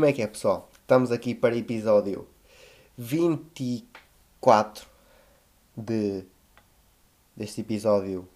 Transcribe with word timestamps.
Como 0.00 0.08
é 0.08 0.14
que 0.14 0.22
é, 0.22 0.26
pessoal? 0.26 0.70
Estamos 0.80 1.12
aqui 1.12 1.34
para 1.34 1.54
episódio 1.54 2.26
24 2.96 4.86
de, 5.76 6.24
deste 7.36 7.60
episódio 7.60 8.26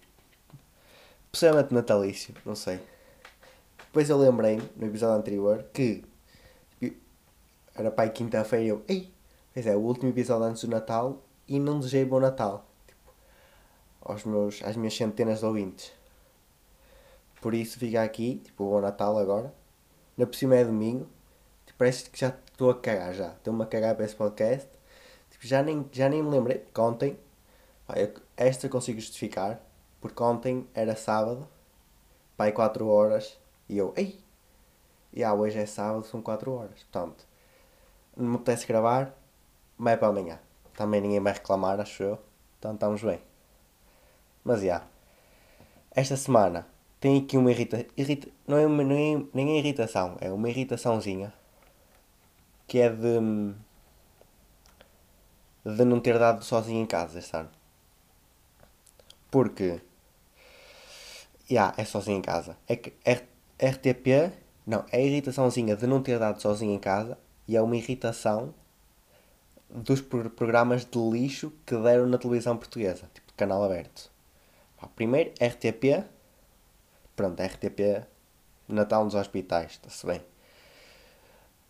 possivelmente 1.31 1.73
natalício, 1.73 2.35
não 2.45 2.53
sei. 2.53 2.79
Depois 3.79 4.07
eu 4.11 4.17
lembrei-me, 4.19 4.61
no 4.75 4.85
episódio 4.85 5.15
anterior, 5.15 5.65
que 5.73 6.03
era 7.73 7.91
aí 7.97 8.09
quinta-feira 8.11 8.65
eu, 8.67 8.83
ei, 8.87 9.11
pois 9.51 9.65
é, 9.65 9.75
o 9.75 9.79
último 9.79 10.11
episódio 10.11 10.45
antes 10.45 10.61
do 10.65 10.69
Natal 10.69 11.23
e 11.47 11.59
não 11.59 11.79
desejei 11.79 12.05
bom 12.05 12.19
Natal 12.19 12.63
tipo, 12.85 13.11
aos 14.03 14.23
meus, 14.23 14.61
às 14.61 14.75
minhas 14.75 14.95
centenas 14.95 15.39
de 15.39 15.45
ouvintes. 15.47 15.91
Por 17.41 17.55
isso 17.55 17.79
fica 17.79 18.03
aqui, 18.03 18.35
tipo, 18.43 18.69
bom 18.69 18.81
Natal 18.81 19.17
agora. 19.17 19.51
Na 20.15 20.27
por 20.27 20.35
cima 20.35 20.57
é 20.57 20.63
domingo. 20.63 21.14
Parece 21.77 22.09
que 22.09 22.19
já 22.19 22.29
estou 22.29 22.69
a 22.69 22.75
cagar 22.75 23.13
já. 23.13 23.29
Estou-me 23.29 23.63
a 23.63 23.65
cagar 23.65 23.95
para 23.95 24.05
esse 24.05 24.15
podcast. 24.15 24.69
Tipo, 25.29 25.45
já 25.45 25.61
nem, 25.61 25.85
já 25.91 26.07
nem 26.07 26.23
me 26.23 26.29
lembrei. 26.29 26.65
Ontem, 26.77 27.19
pá, 27.85 27.95
eu, 27.99 28.13
esta 28.37 28.69
consigo 28.69 28.99
justificar. 28.99 29.59
Porque 29.99 30.21
ontem 30.23 30.67
era 30.73 30.95
sábado. 30.95 31.47
Pai, 32.37 32.51
4 32.51 32.87
horas. 32.87 33.39
E 33.67 33.77
eu, 33.77 33.93
ei! 33.95 34.19
E 35.13 35.23
ah, 35.23 35.33
hoje 35.33 35.57
é 35.57 35.65
sábado, 35.65 36.05
são 36.05 36.21
4 36.21 36.51
horas. 36.51 36.83
Portanto, 36.83 37.25
não 38.15 38.29
me 38.29 38.35
apetece 38.35 38.67
gravar. 38.67 39.13
Mas 39.77 39.93
é 39.93 39.97
para 39.97 40.07
amanhã. 40.07 40.39
Também 40.75 41.01
ninguém 41.01 41.19
vai 41.19 41.33
reclamar, 41.33 41.79
acho 41.79 42.03
eu. 42.03 42.19
Então 42.59 42.73
estamos 42.73 43.03
bem. 43.03 43.19
Mas 44.43 44.59
já. 44.59 44.65
Yeah. 44.65 44.87
Esta 45.91 46.17
semana 46.17 46.67
tem 46.99 47.19
aqui 47.21 47.37
uma 47.37 47.51
irrita, 47.51 47.85
irrita 47.95 48.27
não 48.47 48.57
é 48.57 48.65
uma, 48.65 48.83
é, 48.83 49.21
nem 49.33 49.51
é 49.51 49.59
irritação, 49.59 50.17
é 50.19 50.29
uma 50.31 50.49
irritaçãozinha 50.49 51.33
que 52.67 52.79
é 52.79 52.89
de 52.89 53.53
de 55.65 55.83
não 55.83 55.99
ter 55.99 56.19
dado 56.19 56.43
sozinho 56.43 56.83
em 56.83 56.85
casa 56.85 57.17
este 57.17 57.35
ano. 57.35 57.49
Porque 59.31 59.81
yeah, 61.49 61.73
é 61.77 61.83
sozinho 61.83 62.19
em 62.19 62.21
casa. 62.21 62.55
É 62.67 62.75
que 62.75 62.93
RTP 63.59 64.31
não, 64.65 64.85
é 64.91 64.97
a 64.97 65.01
irritaçãozinha 65.01 65.75
de 65.75 65.87
não 65.87 66.01
ter 66.01 66.19
dado 66.19 66.41
sozinho 66.41 66.73
em 66.73 66.79
casa 66.79 67.17
e 67.47 67.55
é 67.55 67.61
uma 67.61 67.75
irritação 67.75 68.53
dos 69.69 70.01
programas 70.01 70.85
de 70.85 70.99
lixo 70.99 71.51
que 71.65 71.75
deram 71.75 72.05
na 72.07 72.17
televisão 72.17 72.55
portuguesa, 72.55 73.09
tipo 73.13 73.33
canal 73.33 73.63
aberto. 73.63 74.11
Primeiro 74.95 75.31
RTP 75.43 76.05
Pronto, 77.15 77.41
RTP, 77.41 78.05
Natal 78.67 79.05
nos 79.05 79.15
hospitais, 79.15 79.71
está-se 79.71 80.05
bem. 80.05 80.21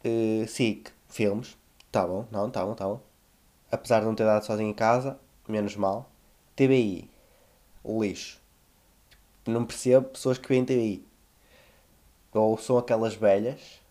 Uh, 0.05 0.47
SIC, 0.47 0.91
filmes, 1.09 1.57
tá 1.91 2.05
bom, 2.05 2.27
não, 2.31 2.49
tá 2.49 2.63
bom, 2.63 2.75
tá 2.75 2.85
bom. 2.85 3.01
Apesar 3.71 3.99
de 3.99 4.05
não 4.05 4.13
ter 4.13 4.23
dado 4.23 4.45
sozinho 4.45 4.69
em 4.69 4.73
casa, 4.73 5.19
menos 5.47 5.75
mal. 5.75 6.09
TBI, 6.55 7.09
lixo. 7.83 8.39
Não 9.47 9.65
percebo 9.65 10.09
pessoas 10.09 10.37
que 10.37 10.47
veem 10.47 10.63
TBI. 10.63 11.05
Ou 12.33 12.57
são 12.57 12.77
aquelas 12.77 13.15
velhas. 13.15 13.81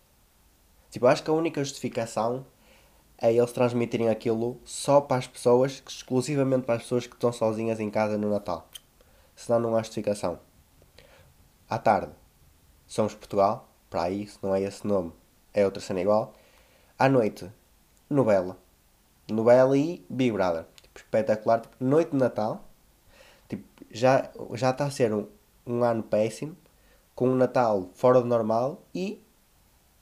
Tipo, 0.89 1.07
acho 1.07 1.23
que 1.23 1.29
a 1.29 1.33
única 1.33 1.63
justificação 1.63 2.45
é 3.17 3.33
eles 3.33 3.51
transmitirem 3.51 4.09
aquilo 4.09 4.59
só 4.63 5.01
para 5.01 5.17
as 5.17 5.27
pessoas, 5.27 5.83
exclusivamente 5.85 6.65
para 6.65 6.75
as 6.75 6.83
pessoas 6.83 7.05
que 7.05 7.13
estão 7.13 7.33
sozinhas 7.33 7.79
em 7.79 7.89
casa 7.89 8.17
no 8.17 8.29
Natal. 8.29 8.69
Senão 9.35 9.59
não 9.59 9.75
há 9.75 9.79
justificação 9.79 10.39
à 11.69 11.77
tarde, 11.77 12.13
Somos 12.87 13.15
Portugal, 13.15 13.67
para 13.89 14.09
se 14.09 14.37
não 14.41 14.53
é 14.53 14.61
esse 14.61 14.85
nome, 14.85 15.11
é 15.55 15.63
outra 15.65 15.81
cena 15.81 16.01
igual. 16.01 16.33
À 16.99 17.07
noite, 17.07 17.49
novela. 18.09 18.57
Novela 19.31 19.77
e 19.77 20.05
Big 20.09 20.31
Brother. 20.33 20.65
Tipo, 20.81 20.99
espetacular. 20.99 21.61
Tipo, 21.61 21.75
noite 21.79 22.11
de 22.11 22.17
Natal. 22.17 22.63
Tipo, 23.47 23.63
já, 23.89 24.29
já 24.53 24.71
está 24.71 24.85
a 24.85 24.91
ser 24.91 25.13
um, 25.13 25.27
um 25.65 25.83
ano 25.83 26.03
péssimo. 26.03 26.55
Com 27.15 27.29
um 27.29 27.35
Natal 27.35 27.89
fora 27.95 28.19
do 28.21 28.27
normal 28.27 28.83
e 28.93 29.23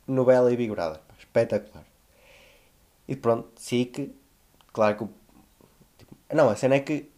novela 0.08 0.52
e 0.52 0.58
Big 0.58 0.74
Brother. 0.74 1.00
Espetacular. 1.19 1.85
E 3.08 3.16
pronto, 3.16 3.50
SIC. 3.56 4.12
Claro 4.74 4.97
que. 4.97 5.08
Tipo, 6.00 6.18
não, 6.34 6.50
a 6.50 6.56
cena 6.56 6.75
é 6.75 6.80
que 6.80 7.12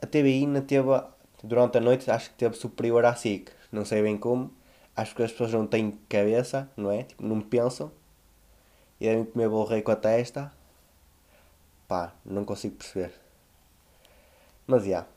a 0.00 0.06
TVI 0.06 0.46
não 0.46 0.62
teve 0.62 0.88
durante 1.42 1.78
a 1.78 1.80
noite 1.80 2.08
acho 2.10 2.30
que 2.30 2.36
teve 2.36 2.54
superior 2.54 3.04
à 3.04 3.16
SIC. 3.16 3.50
Não 3.72 3.84
sei 3.84 4.00
bem 4.00 4.16
como. 4.16 4.59
Acho 4.96 5.14
que 5.14 5.22
as 5.22 5.30
pessoas 5.32 5.52
não 5.52 5.66
têm 5.66 5.92
cabeça, 6.08 6.70
não 6.76 6.90
é? 6.90 7.04
Tipo, 7.04 7.24
não 7.24 7.40
pensam. 7.40 7.90
E 9.00 9.06
devem 9.06 9.24
comer 9.24 9.48
bolo 9.48 9.64
rei 9.64 9.82
com 9.82 9.90
a 9.90 9.96
testa. 9.96 10.52
Pá, 11.88 12.14
não 12.24 12.44
consigo 12.44 12.76
perceber. 12.76 13.12
Mas 14.66 14.82
já. 14.82 14.88
Yeah, 14.88 15.08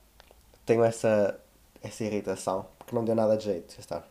tenho 0.66 0.84
essa, 0.84 1.40
essa 1.82 2.04
irritação. 2.04 2.68
Porque 2.80 2.96
não 2.96 3.04
deu 3.04 3.16
nada 3.16 3.38
de 3.38 3.46
jeito. 3.46 3.76
Está. 3.78 4.04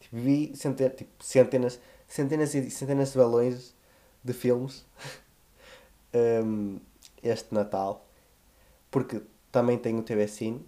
Tipo, 0.00 0.16
vi 0.16 0.52
tipo, 0.96 1.24
centenas, 1.24 1.80
centenas 2.06 2.54
e 2.54 2.70
centenas 2.70 3.12
de 3.12 3.18
balões 3.18 3.74
de 4.22 4.32
filmes 4.32 4.84
um, 6.44 6.78
este 7.22 7.54
Natal. 7.54 8.06
Porque 8.90 9.22
também 9.50 9.78
tenho 9.78 9.98
o 9.98 10.02
TV 10.02 10.28
Cine 10.28 10.64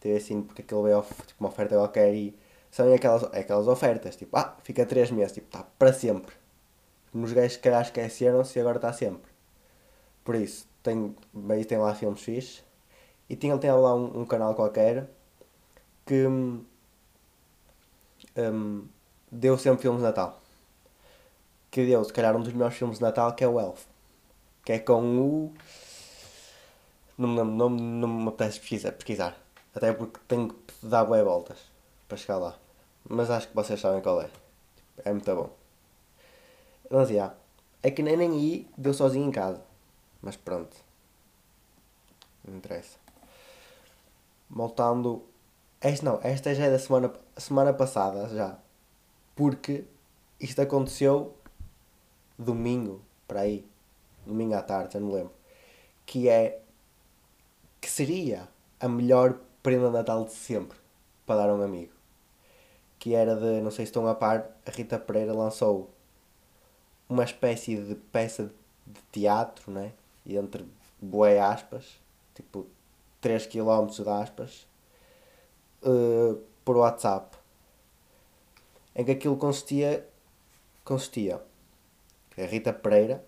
ter 0.00 0.16
assim, 0.16 0.42
porque 0.42 0.62
aquilo 0.62 0.86
é 0.86 1.00
tipo, 1.02 1.40
uma 1.40 1.48
oferta 1.48 1.74
qualquer 1.74 2.14
e 2.14 2.36
são 2.76 2.92
aquelas, 2.92 3.24
aquelas 3.24 3.66
ofertas, 3.68 4.16
tipo, 4.16 4.36
ah, 4.36 4.54
fica 4.62 4.84
3 4.84 5.10
meses, 5.10 5.32
tipo, 5.32 5.46
está 5.46 5.64
para 5.78 5.94
sempre. 5.94 6.34
Nos 7.10 7.32
gajos 7.32 7.56
que 7.56 7.62
calhar 7.62 7.80
esqueceram-se 7.80 8.58
e 8.58 8.60
agora 8.60 8.76
está 8.76 8.92
sempre. 8.92 9.30
Por 10.22 10.34
isso, 10.34 10.68
tem, 10.82 11.16
bem, 11.32 11.64
tem 11.64 11.78
lá 11.78 11.94
filmes 11.94 12.20
fixes 12.20 12.62
e 13.30 13.34
tinha, 13.34 13.56
tem 13.56 13.72
lá 13.72 13.94
um, 13.94 14.20
um 14.20 14.26
canal 14.26 14.54
qualquer 14.54 15.08
que 16.04 16.26
um, 16.26 16.64
deu 19.32 19.56
sempre 19.56 19.80
filmes 19.80 20.02
de 20.02 20.06
Natal. 20.08 20.38
Que 21.70 21.86
deu, 21.86 22.04
se 22.04 22.12
calhar, 22.12 22.36
um 22.36 22.42
dos 22.42 22.52
melhores 22.52 22.76
filmes 22.76 22.98
de 22.98 23.02
Natal 23.04 23.32
que 23.34 23.42
é 23.42 23.48
o 23.48 23.58
Elf. 23.58 23.86
Que 24.62 24.72
é 24.72 24.78
com 24.78 25.18
o. 25.18 25.54
Não, 27.16 27.28
não, 27.28 27.44
não, 27.46 27.70
não 27.70 28.08
me 28.08 28.28
apetece 28.28 28.60
pesquisar. 28.60 28.92
pesquisar 28.92 29.34
até 29.74 29.94
porque 29.94 30.20
tenho 30.28 30.48
que 30.48 30.74
dar 30.82 31.04
boas 31.06 31.24
voltas 31.24 31.58
para 32.06 32.18
chegar 32.18 32.36
lá. 32.36 32.65
Mas 33.08 33.30
acho 33.30 33.48
que 33.48 33.54
vocês 33.54 33.80
sabem 33.80 34.02
qual 34.02 34.20
é. 34.20 34.30
É 35.04 35.12
muito 35.12 35.34
bom. 35.34 35.50
Mas 36.90 37.08
já. 37.08 37.34
É 37.82 37.90
que 37.90 38.02
nem, 38.02 38.20
aí 38.20 38.68
deu 38.76 38.92
sozinho 38.92 39.28
em 39.28 39.30
casa. 39.30 39.62
Mas 40.20 40.36
pronto. 40.36 40.76
Não 42.44 42.56
interessa. 42.56 42.98
Voltando. 44.50 45.24
Esta 45.80 46.04
não, 46.04 46.20
esta 46.22 46.54
já 46.54 46.64
é 46.64 46.70
da 46.70 46.78
semana, 46.78 47.12
semana 47.36 47.72
passada 47.72 48.28
já. 48.34 48.58
Porque 49.36 49.84
isto 50.40 50.60
aconteceu 50.60 51.34
domingo, 52.38 53.02
para 53.28 53.40
aí. 53.40 53.64
Domingo 54.26 54.54
à 54.54 54.62
tarde, 54.62 54.94
já 54.94 55.00
não 55.00 55.12
lembro. 55.12 55.32
Que 56.04 56.28
é. 56.28 56.60
Que 57.80 57.88
seria 57.88 58.48
a 58.80 58.88
melhor 58.88 59.38
prenda 59.62 59.86
de 59.86 59.92
Natal 59.92 60.24
de 60.24 60.32
sempre 60.32 60.76
para 61.24 61.36
dar 61.36 61.50
a 61.50 61.54
um 61.54 61.62
amigo. 61.62 61.95
Que 63.06 63.14
era 63.14 63.36
de, 63.36 63.60
não 63.60 63.70
sei 63.70 63.86
se 63.86 63.90
estão 63.90 64.04
a 64.08 64.16
par, 64.16 64.50
a 64.66 64.70
Rita 64.72 64.98
Pereira 64.98 65.32
lançou 65.32 65.88
uma 67.08 67.22
espécie 67.22 67.76
de 67.76 67.94
peça 67.94 68.50
de 68.84 69.00
teatro, 69.12 69.70
né? 69.70 69.92
E 70.24 70.36
entre 70.36 70.66
boé 71.00 71.38
aspas, 71.38 72.00
tipo 72.34 72.66
3 73.20 73.46
km 73.46 73.86
de 73.86 74.08
aspas, 74.08 74.66
uh, 75.84 76.36
por 76.64 76.78
WhatsApp. 76.78 77.36
Em 78.92 79.04
que 79.04 79.12
aquilo 79.12 79.36
consistia, 79.36 80.04
consistia 80.82 81.40
a 82.36 82.42
Rita 82.42 82.72
Pereira, 82.72 83.24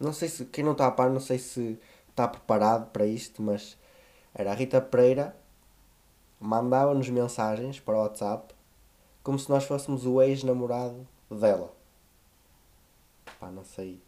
não 0.00 0.14
sei 0.14 0.30
se, 0.30 0.46
quem 0.46 0.64
não 0.64 0.72
está 0.72 0.86
a 0.86 0.90
par, 0.90 1.10
não 1.10 1.20
sei 1.20 1.38
se 1.38 1.78
está 2.08 2.26
preparado 2.26 2.90
para 2.90 3.04
isto, 3.04 3.42
mas 3.42 3.76
era 4.34 4.52
a 4.52 4.54
Rita 4.54 4.80
Pereira 4.80 5.36
mandava-nos 6.40 7.10
mensagens 7.10 7.78
para 7.78 7.94
o 7.94 7.98
WhatsApp 7.98 8.54
como 9.22 9.38
se 9.38 9.48
nós 9.48 9.64
fôssemos 9.64 10.06
o 10.06 10.20
ex-namorado 10.20 11.06
dela. 11.30 11.72
Pá, 13.38 13.50
não 13.50 13.64
sei. 13.64 14.00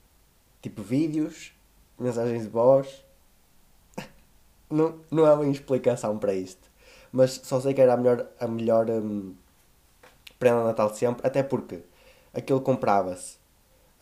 Tipo 0.60 0.82
vídeos, 0.82 1.52
mensagens 1.98 2.42
de 2.42 2.48
voz. 2.48 3.04
não, 4.70 5.00
não 5.10 5.24
há 5.24 5.34
uma 5.34 5.46
explicação 5.46 6.18
para 6.18 6.34
isto. 6.34 6.70
Mas 7.12 7.40
só 7.44 7.60
sei 7.60 7.74
que 7.74 7.80
era 7.80 7.94
a 7.94 7.96
melhor, 7.96 8.26
a 8.40 8.48
melhor 8.48 8.90
um, 8.90 9.34
prenda 10.38 10.64
Natal 10.64 10.90
de 10.90 10.98
sempre, 10.98 11.26
até 11.26 11.42
porque 11.42 11.82
aquilo 12.32 12.60
comprava-se. 12.60 13.38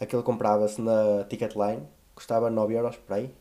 Aquilo 0.01 0.23
comprava-se 0.23 0.81
na 0.81 1.25
Ticketline, 1.25 1.87
custava 2.15 2.51
9 2.51 2.75
euros 2.75 2.97
por 2.97 3.15
aí. 3.15 3.35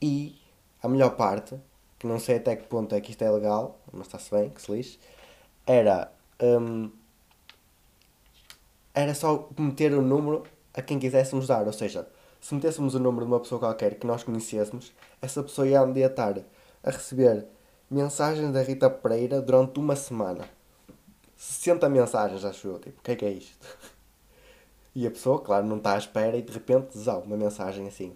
E 0.00 0.40
a 0.82 0.88
melhor 0.88 1.16
parte 1.16 1.58
que 1.98 2.06
não 2.06 2.18
sei 2.18 2.36
até 2.36 2.56
que 2.56 2.66
ponto 2.66 2.94
é 2.94 3.00
que 3.00 3.12
isto 3.12 3.22
é 3.22 3.30
legal, 3.30 3.78
mas 3.92 4.08
está-se 4.08 4.30
bem, 4.30 4.50
que 4.50 4.60
se 4.60 4.72
lixe, 4.72 4.98
era. 5.64 6.10
Um, 6.42 6.90
era 8.92 9.14
só 9.14 9.48
meter 9.56 9.94
o 9.94 10.02
número 10.02 10.42
a 10.74 10.82
quem 10.82 10.98
quiséssemos 10.98 11.46
dar. 11.46 11.66
Ou 11.66 11.72
seja, 11.72 12.06
se 12.40 12.54
metêssemos 12.54 12.94
o 12.94 12.98
número 12.98 13.24
de 13.24 13.32
uma 13.32 13.40
pessoa 13.40 13.58
qualquer 13.58 13.94
que 13.94 14.06
nós 14.06 14.24
conhecêssemos, 14.24 14.92
essa 15.20 15.42
pessoa 15.42 15.66
ia 15.66 15.82
um 15.82 15.92
dia 15.92 16.06
estar 16.06 16.38
a 16.82 16.90
receber 16.90 17.46
mensagens 17.88 18.52
da 18.52 18.62
Rita 18.62 18.90
Pereira 18.90 19.40
durante 19.40 19.78
uma 19.78 19.94
semana. 19.94 20.44
60 21.36 21.88
mensagens, 21.88 22.44
acho 22.44 22.68
eu. 22.68 22.78
Tipo, 22.78 22.98
o 22.98 23.02
que 23.02 23.12
é 23.12 23.16
que 23.16 23.24
é 23.24 23.30
isto? 23.30 23.66
E 24.94 25.06
a 25.06 25.10
pessoa, 25.10 25.40
claro, 25.40 25.64
não 25.64 25.78
está 25.78 25.94
à 25.94 25.96
espera 25.96 26.36
e 26.36 26.42
de 26.42 26.52
repente, 26.52 26.98
zau, 26.98 27.22
uma 27.22 27.34
mensagem 27.34 27.88
assim. 27.88 28.14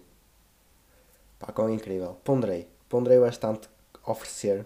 Pá, 1.39 1.51
quão 1.51 1.73
incrível. 1.73 2.19
Ponderei. 2.23 2.67
Ponderei 2.87 3.19
bastante 3.19 3.67
oferecer. 4.05 4.63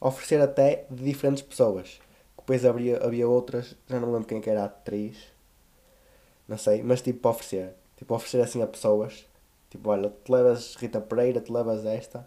Oferecer 0.00 0.40
até 0.40 0.84
de 0.90 1.04
diferentes 1.04 1.44
pessoas. 1.44 2.00
Depois 2.46 2.64
havia, 2.64 3.04
havia 3.04 3.28
outras, 3.28 3.74
já 3.88 3.98
não 3.98 4.12
lembro 4.12 4.28
quem 4.28 4.38
é 4.38 4.40
que 4.40 4.48
era 4.48 4.62
a 4.62 4.66
atriz. 4.66 5.32
Não 6.46 6.56
sei, 6.56 6.80
mas 6.80 7.02
tipo 7.02 7.18
para 7.18 7.32
oferecer. 7.32 7.74
Tipo 7.96 8.14
oferecer 8.14 8.40
assim 8.40 8.62
a 8.62 8.68
pessoas. 8.68 9.26
Tipo, 9.68 9.90
olha, 9.90 10.10
te 10.10 10.30
levas 10.30 10.76
Rita 10.76 11.00
Pereira, 11.00 11.40
te 11.40 11.52
levas 11.52 11.84
esta. 11.84 12.24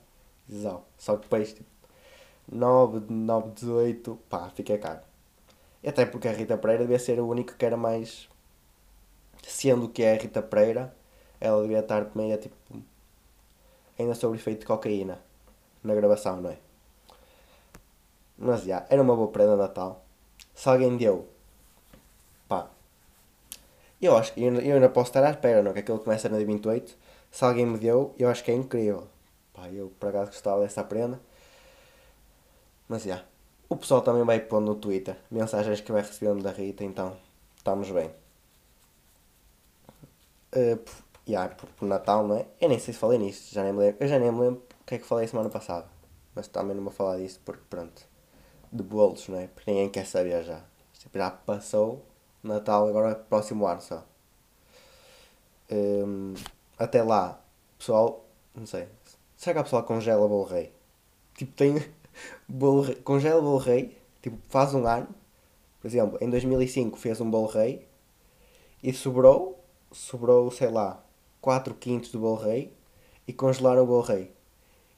Zau. 0.52 0.86
Só 0.98 1.16
que 1.16 1.22
depois, 1.24 1.54
tipo, 1.54 1.70
9, 2.52 3.06
9, 3.10 3.52
18, 3.52 4.20
pá, 4.30 4.50
fica 4.50 4.78
caro. 4.78 5.00
E 5.82 5.88
até 5.88 6.06
porque 6.06 6.28
a 6.28 6.34
Rita 6.34 6.58
Pereira 6.58 6.84
devia 6.84 7.00
ser 7.00 7.18
o 7.22 7.28
único 7.28 7.56
que 7.56 7.66
era 7.66 7.78
mais 7.78 8.28
sendo 9.48 9.88
que 9.88 10.04
é 10.04 10.16
a 10.16 10.18
Rita 10.22 10.42
Pereira, 10.42 10.94
ela 11.40 11.62
devia 11.62 11.80
estar 11.80 12.12
meio 12.14 12.38
tipo 12.38 12.56
ainda 13.98 14.16
sob 14.16 14.36
efeito 14.36 14.62
de 14.62 14.66
cocaína 14.66 15.20
na 15.82 15.96
gravação, 15.96 16.42
não 16.42 16.50
é? 16.52 16.58
Mas 18.38 18.64
já, 18.64 18.86
era 18.90 19.02
uma 19.02 19.16
boa 19.16 19.30
prenda 19.32 19.54
de 19.54 19.58
Natal. 19.60 20.04
Se 20.60 20.68
alguém 20.68 20.98
deu, 20.98 21.26
pá, 22.50 22.70
eu 24.02 24.18
acho 24.18 24.34
que 24.34 24.44
eu, 24.44 24.54
eu 24.56 24.76
ainda 24.76 24.90
posso 24.90 25.10
estar 25.10 25.24
à 25.24 25.30
espera, 25.30 25.64
não 25.64 25.72
é? 25.72 25.74
Que 25.74 25.80
aquilo 25.80 26.00
começa 26.00 26.28
na 26.28 26.36
dia 26.36 26.46
28. 26.46 26.98
Se 27.32 27.46
alguém 27.46 27.66
me 27.66 27.78
deu, 27.78 28.14
eu 28.20 28.28
acho 28.28 28.44
que 28.44 28.52
é 28.52 28.56
incrível. 28.56 29.08
Pá, 29.54 29.70
eu 29.70 29.90
por 29.98 30.10
acaso 30.10 30.32
gostava 30.32 30.60
dessa 30.60 30.84
prenda. 30.84 31.18
Mas 32.90 33.04
já, 33.04 33.24
o 33.70 33.78
pessoal 33.78 34.02
também 34.02 34.26
vai 34.26 34.38
pondo 34.42 34.66
no 34.66 34.76
Twitter 34.76 35.16
mensagens 35.32 35.80
que 35.80 35.94
vai 35.94 36.02
recebendo 36.02 36.44
da 36.44 36.52
Rita, 36.52 36.84
então 36.84 37.16
estamos 37.56 37.90
bem. 37.92 38.12
Uh, 40.54 40.76
por, 40.76 40.94
yeah, 41.26 41.56
por, 41.56 41.70
por, 41.70 41.88
Natal, 41.88 42.28
não 42.28 42.36
é? 42.36 42.46
Eu 42.60 42.68
nem 42.68 42.80
sei 42.80 42.94
se 42.94 43.00
falei 43.00 43.18
nisto, 43.18 43.54
já 43.54 43.64
nem 43.64 43.72
me 43.72 43.80
lembro. 43.80 44.04
Eu 44.04 44.08
já 44.10 44.20
nem 44.20 44.30
me 44.30 44.42
lembro 44.42 44.62
o 44.82 44.84
que 44.84 44.96
é 44.96 44.98
que 44.98 45.06
falei 45.06 45.26
semana 45.26 45.50
passada. 45.50 45.88
Mas 46.36 46.50
também 46.50 46.76
não 46.76 46.84
vou 46.84 46.92
falar 46.92 47.18
disso 47.18 47.40
porque, 47.46 47.64
pronto, 47.70 48.10
de 48.72 48.84
bolos, 48.84 49.28
não 49.28 49.40
é? 49.40 49.48
Porque 49.48 49.70
ninguém 49.72 49.90
quer 49.90 50.06
saber 50.06 50.44
já. 50.44 50.62
Tipo, 50.94 51.18
já 51.18 51.32
passou 51.32 52.04
Natal, 52.44 52.88
agora 52.88 53.12
é 53.12 53.16
próximo 53.16 53.66
ano 53.68 53.82
só. 53.82 54.06
Um, 55.72 56.34
até 56.78 57.04
lá, 57.04 57.42
pessoal, 57.78 58.26
não 58.56 58.66
sei. 58.66 58.88
Será 59.38 59.54
que 59.54 59.60
a 59.60 59.64
pessoa 59.64 59.84
congela 59.84 60.28
bolo 60.28 60.46
rei? 60.46 60.74
Tipo, 61.36 61.54
tem 61.54 61.86
bolo 62.48 62.82
rei, 62.82 62.96
congela 62.96 63.42
bolo 63.42 63.58
rei, 63.58 63.98
tipo, 64.22 64.38
faz 64.50 64.74
um 64.74 64.86
ano. 64.86 65.08
Por 65.82 65.88
exemplo, 65.88 66.18
em 66.22 66.30
2005 66.30 66.98
fez 66.98 67.22
um 67.22 67.30
bolo 67.30 67.48
rei 67.48 67.88
e 68.84 68.92
sobrou 68.94 69.60
sobrou, 69.92 70.52
sei 70.52 70.70
lá, 70.70 71.04
4 71.42 71.74
quintos 71.76 72.12
do 72.12 72.20
bolo 72.20 72.36
rei 72.36 72.74
e 73.28 73.34
congelaram 73.34 73.84
o 73.84 73.88
bolo 73.88 74.02
rei. 74.02 74.32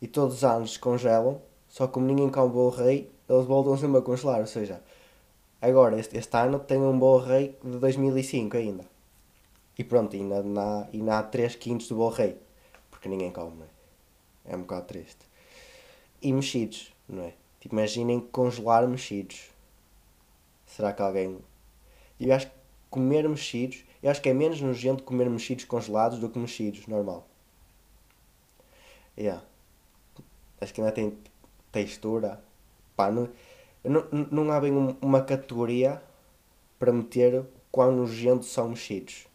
E 0.01 0.07
todos 0.07 0.37
os 0.37 0.43
anos 0.43 0.77
congelam, 0.77 1.41
só 1.67 1.87
como 1.87 2.05
ninguém 2.05 2.29
come 2.29 2.51
bolo 2.51 2.69
rei, 2.69 3.11
eles 3.31 3.45
voltam 3.45 3.77
sempre 3.77 3.99
a 3.99 4.01
congelar. 4.01 4.39
Ou 4.41 4.47
seja, 4.47 4.81
agora, 5.61 5.99
este, 5.99 6.17
este 6.17 6.37
ano 6.37 6.59
tem 6.59 6.77
um 6.77 6.97
bolo 6.97 7.23
rei 7.23 7.57
de 7.63 7.77
2005 7.77 8.57
ainda. 8.57 8.85
E 9.77 9.83
pronto, 9.83 10.15
ainda, 10.15 10.39
ainda, 10.41 10.89
ainda 10.93 11.19
há 11.19 11.23
3 11.23 11.55
quintos 11.55 11.87
do 11.87 11.95
bolo 11.95 12.11
rei. 12.11 12.37
Porque 12.89 13.09
ninguém 13.09 13.31
come, 13.31 13.57
não 13.57 13.65
é? 13.65 14.53
É 14.53 14.55
um 14.55 14.61
bocado 14.61 14.87
triste. 14.87 15.25
E 16.21 16.31
mexidos, 16.33 16.93
não 17.07 17.23
é? 17.23 17.33
Tipo, 17.59 17.75
imaginem 17.75 18.19
congelar 18.19 18.87
mexidos. 18.87 19.49
Será 20.65 20.93
que 20.93 21.01
alguém. 21.01 21.39
Eu 22.19 22.33
acho 22.33 22.47
que 22.47 22.53
comer 22.89 23.27
mexidos 23.27 23.83
eu 24.01 24.09
acho 24.09 24.21
que 24.21 24.29
é 24.29 24.33
menos 24.33 24.59
nojento 24.61 25.03
comer 25.03 25.29
mexidos 25.29 25.65
congelados 25.65 26.17
do 26.17 26.27
que 26.27 26.39
mexidos, 26.39 26.87
normal. 26.87 27.27
Yeah. 29.15 29.43
Acho 30.59 30.73
que 30.73 30.81
ainda 30.81 30.91
tem 30.91 31.15
textura. 31.71 32.43
Pá, 33.01 33.09
não, 33.09 33.27
não, 33.83 34.27
não 34.29 34.51
há 34.51 34.59
bem 34.59 34.71
uma 35.01 35.23
categoria 35.23 35.99
para 36.77 36.93
meter 36.93 37.43
quão 37.71 37.91
nojentos 37.91 38.51
são 38.51 38.69
mexidos. 38.69 39.25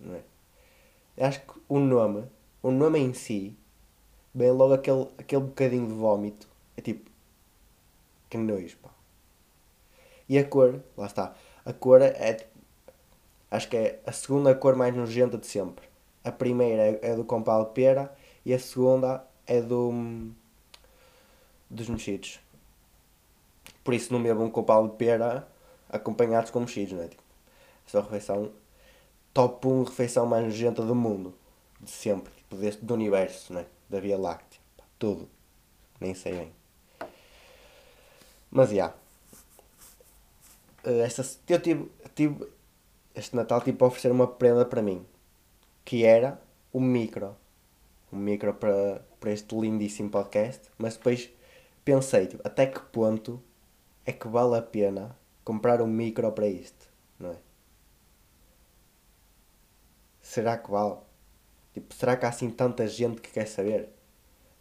Não 0.00 0.14
é? 0.14 1.26
Acho 1.26 1.42
que 1.42 1.60
o 1.68 1.78
nome, 1.78 2.24
o 2.62 2.70
nome 2.70 2.98
em 2.98 3.12
si, 3.12 3.54
bem 4.32 4.50
logo 4.50 4.72
aquele, 4.72 5.06
aquele 5.18 5.42
bocadinho 5.42 5.88
de 5.88 5.92
vómito. 5.92 6.48
É 6.74 6.80
tipo. 6.80 7.10
Que 8.30 8.38
nojo, 8.38 8.78
pá. 8.78 8.88
E 10.26 10.38
a 10.38 10.44
cor, 10.48 10.82
lá 10.96 11.04
está. 11.04 11.34
A 11.66 11.74
cor 11.74 12.00
é 12.00 12.46
Acho 13.50 13.68
que 13.68 13.76
é 13.76 14.00
a 14.06 14.12
segunda 14.12 14.54
cor 14.54 14.74
mais 14.74 14.96
nojenta 14.96 15.36
de 15.36 15.46
sempre. 15.46 15.86
A 16.24 16.32
primeira 16.32 16.82
é, 16.82 17.10
é 17.10 17.14
do 17.14 17.24
compal 17.24 17.66
pera 17.66 18.10
e 18.44 18.54
a 18.54 18.58
segunda 18.58 19.22
é 19.46 19.60
do 19.60 19.92
dos 21.68 21.88
mexidos. 21.88 22.40
Por 23.86 23.94
isso 23.94 24.12
não 24.12 24.20
bebam 24.20 24.46
um 24.46 24.50
compal 24.50 24.88
de 24.88 24.96
pera 24.96 25.46
acompanhados 25.88 26.50
com 26.50 26.58
mexidos, 26.58 26.94
não 26.94 27.04
é? 27.04 27.06
Tipo, 27.06 27.22
essa 27.86 27.98
é 27.98 28.00
a 28.00 28.02
refeição 28.02 28.52
top 29.32 29.64
1 29.64 29.84
refeição 29.84 30.26
mais 30.26 30.44
nojenta 30.44 30.82
do 30.82 30.92
mundo. 30.92 31.32
De 31.80 31.88
sempre. 31.88 32.32
Tipo, 32.32 32.56
deste, 32.56 32.84
do 32.84 32.94
universo, 32.94 33.52
não 33.52 33.60
é? 33.60 33.66
Da 33.88 34.00
Via 34.00 34.18
Láctea. 34.18 34.60
Tudo. 34.98 35.28
Nem 36.00 36.14
sei 36.14 36.32
bem. 36.32 36.52
Mas, 38.50 38.70
já. 38.70 38.74
Yeah. 38.74 38.96
Esta, 41.04 41.24
eu 41.48 41.60
tive, 41.60 41.88
tive 42.12 42.44
este 43.14 43.36
Natal 43.36 43.60
tipo 43.60 43.86
oferecer 43.86 44.10
uma 44.10 44.26
prenda 44.26 44.64
para 44.64 44.82
mim, 44.82 45.06
que 45.84 46.04
era 46.04 46.42
um 46.74 46.80
micro. 46.80 47.36
Um 48.12 48.16
micro 48.16 48.52
para, 48.52 49.00
para 49.20 49.30
este 49.30 49.54
lindíssimo 49.54 50.10
podcast, 50.10 50.62
mas 50.76 50.96
depois 50.96 51.30
pensei, 51.84 52.26
tipo, 52.26 52.42
até 52.44 52.66
que 52.66 52.80
ponto 52.80 53.40
é 54.06 54.12
que 54.12 54.28
vale 54.28 54.56
a 54.56 54.62
pena 54.62 55.18
comprar 55.44 55.82
um 55.82 55.86
micro 55.86 56.30
para 56.32 56.46
isto, 56.46 56.88
não 57.18 57.32
é? 57.32 57.36
Será 60.22 60.56
que 60.56 60.70
vale? 60.70 60.98
Tipo, 61.74 61.92
será 61.94 62.16
que 62.16 62.24
há 62.24 62.28
assim 62.28 62.50
tanta 62.50 62.86
gente 62.86 63.20
que 63.20 63.30
quer 63.30 63.46
saber? 63.46 63.90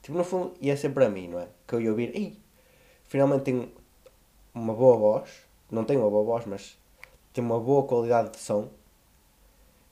Tipo, 0.01 0.17
no 0.17 0.23
fundo, 0.23 0.53
ia 0.59 0.75
ser 0.75 0.89
para 0.89 1.09
mim, 1.09 1.27
não 1.27 1.39
é? 1.39 1.47
Que 1.67 1.75
eu 1.75 1.81
ia 1.81 1.91
ouvir, 1.91 2.15
ei, 2.15 2.39
finalmente 3.03 3.43
tenho 3.43 3.71
uma 4.53 4.73
boa 4.73 4.97
voz, 4.97 5.29
não 5.69 5.85
tenho 5.85 6.01
uma 6.01 6.09
boa 6.09 6.23
voz, 6.23 6.45
mas 6.45 6.77
tem 7.31 7.43
uma 7.43 7.59
boa 7.59 7.87
qualidade 7.87 8.31
de 8.31 8.39
som, 8.39 8.69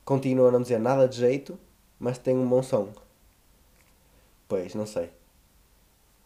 continua 0.03 0.49
a 0.49 0.51
não 0.51 0.61
dizer 0.61 0.79
nada 0.79 1.07
de 1.07 1.17
jeito, 1.17 1.59
mas 1.99 2.17
tem 2.17 2.35
um 2.35 2.47
bom 2.47 2.63
som. 2.63 2.91
Pois, 4.47 4.75
não 4.75 4.85
sei. 4.85 5.11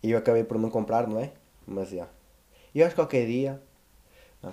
E 0.02 0.12
eu 0.12 0.18
acabei 0.18 0.44
por 0.44 0.58
não 0.58 0.70
comprar, 0.70 1.08
não 1.08 1.20
é? 1.20 1.32
Mas 1.66 1.90
já. 1.90 1.96
Yeah. 1.96 2.17
E 2.78 2.84
acho 2.84 2.92
que 2.92 3.02
qualquer 3.02 3.26
dia, 3.26 3.60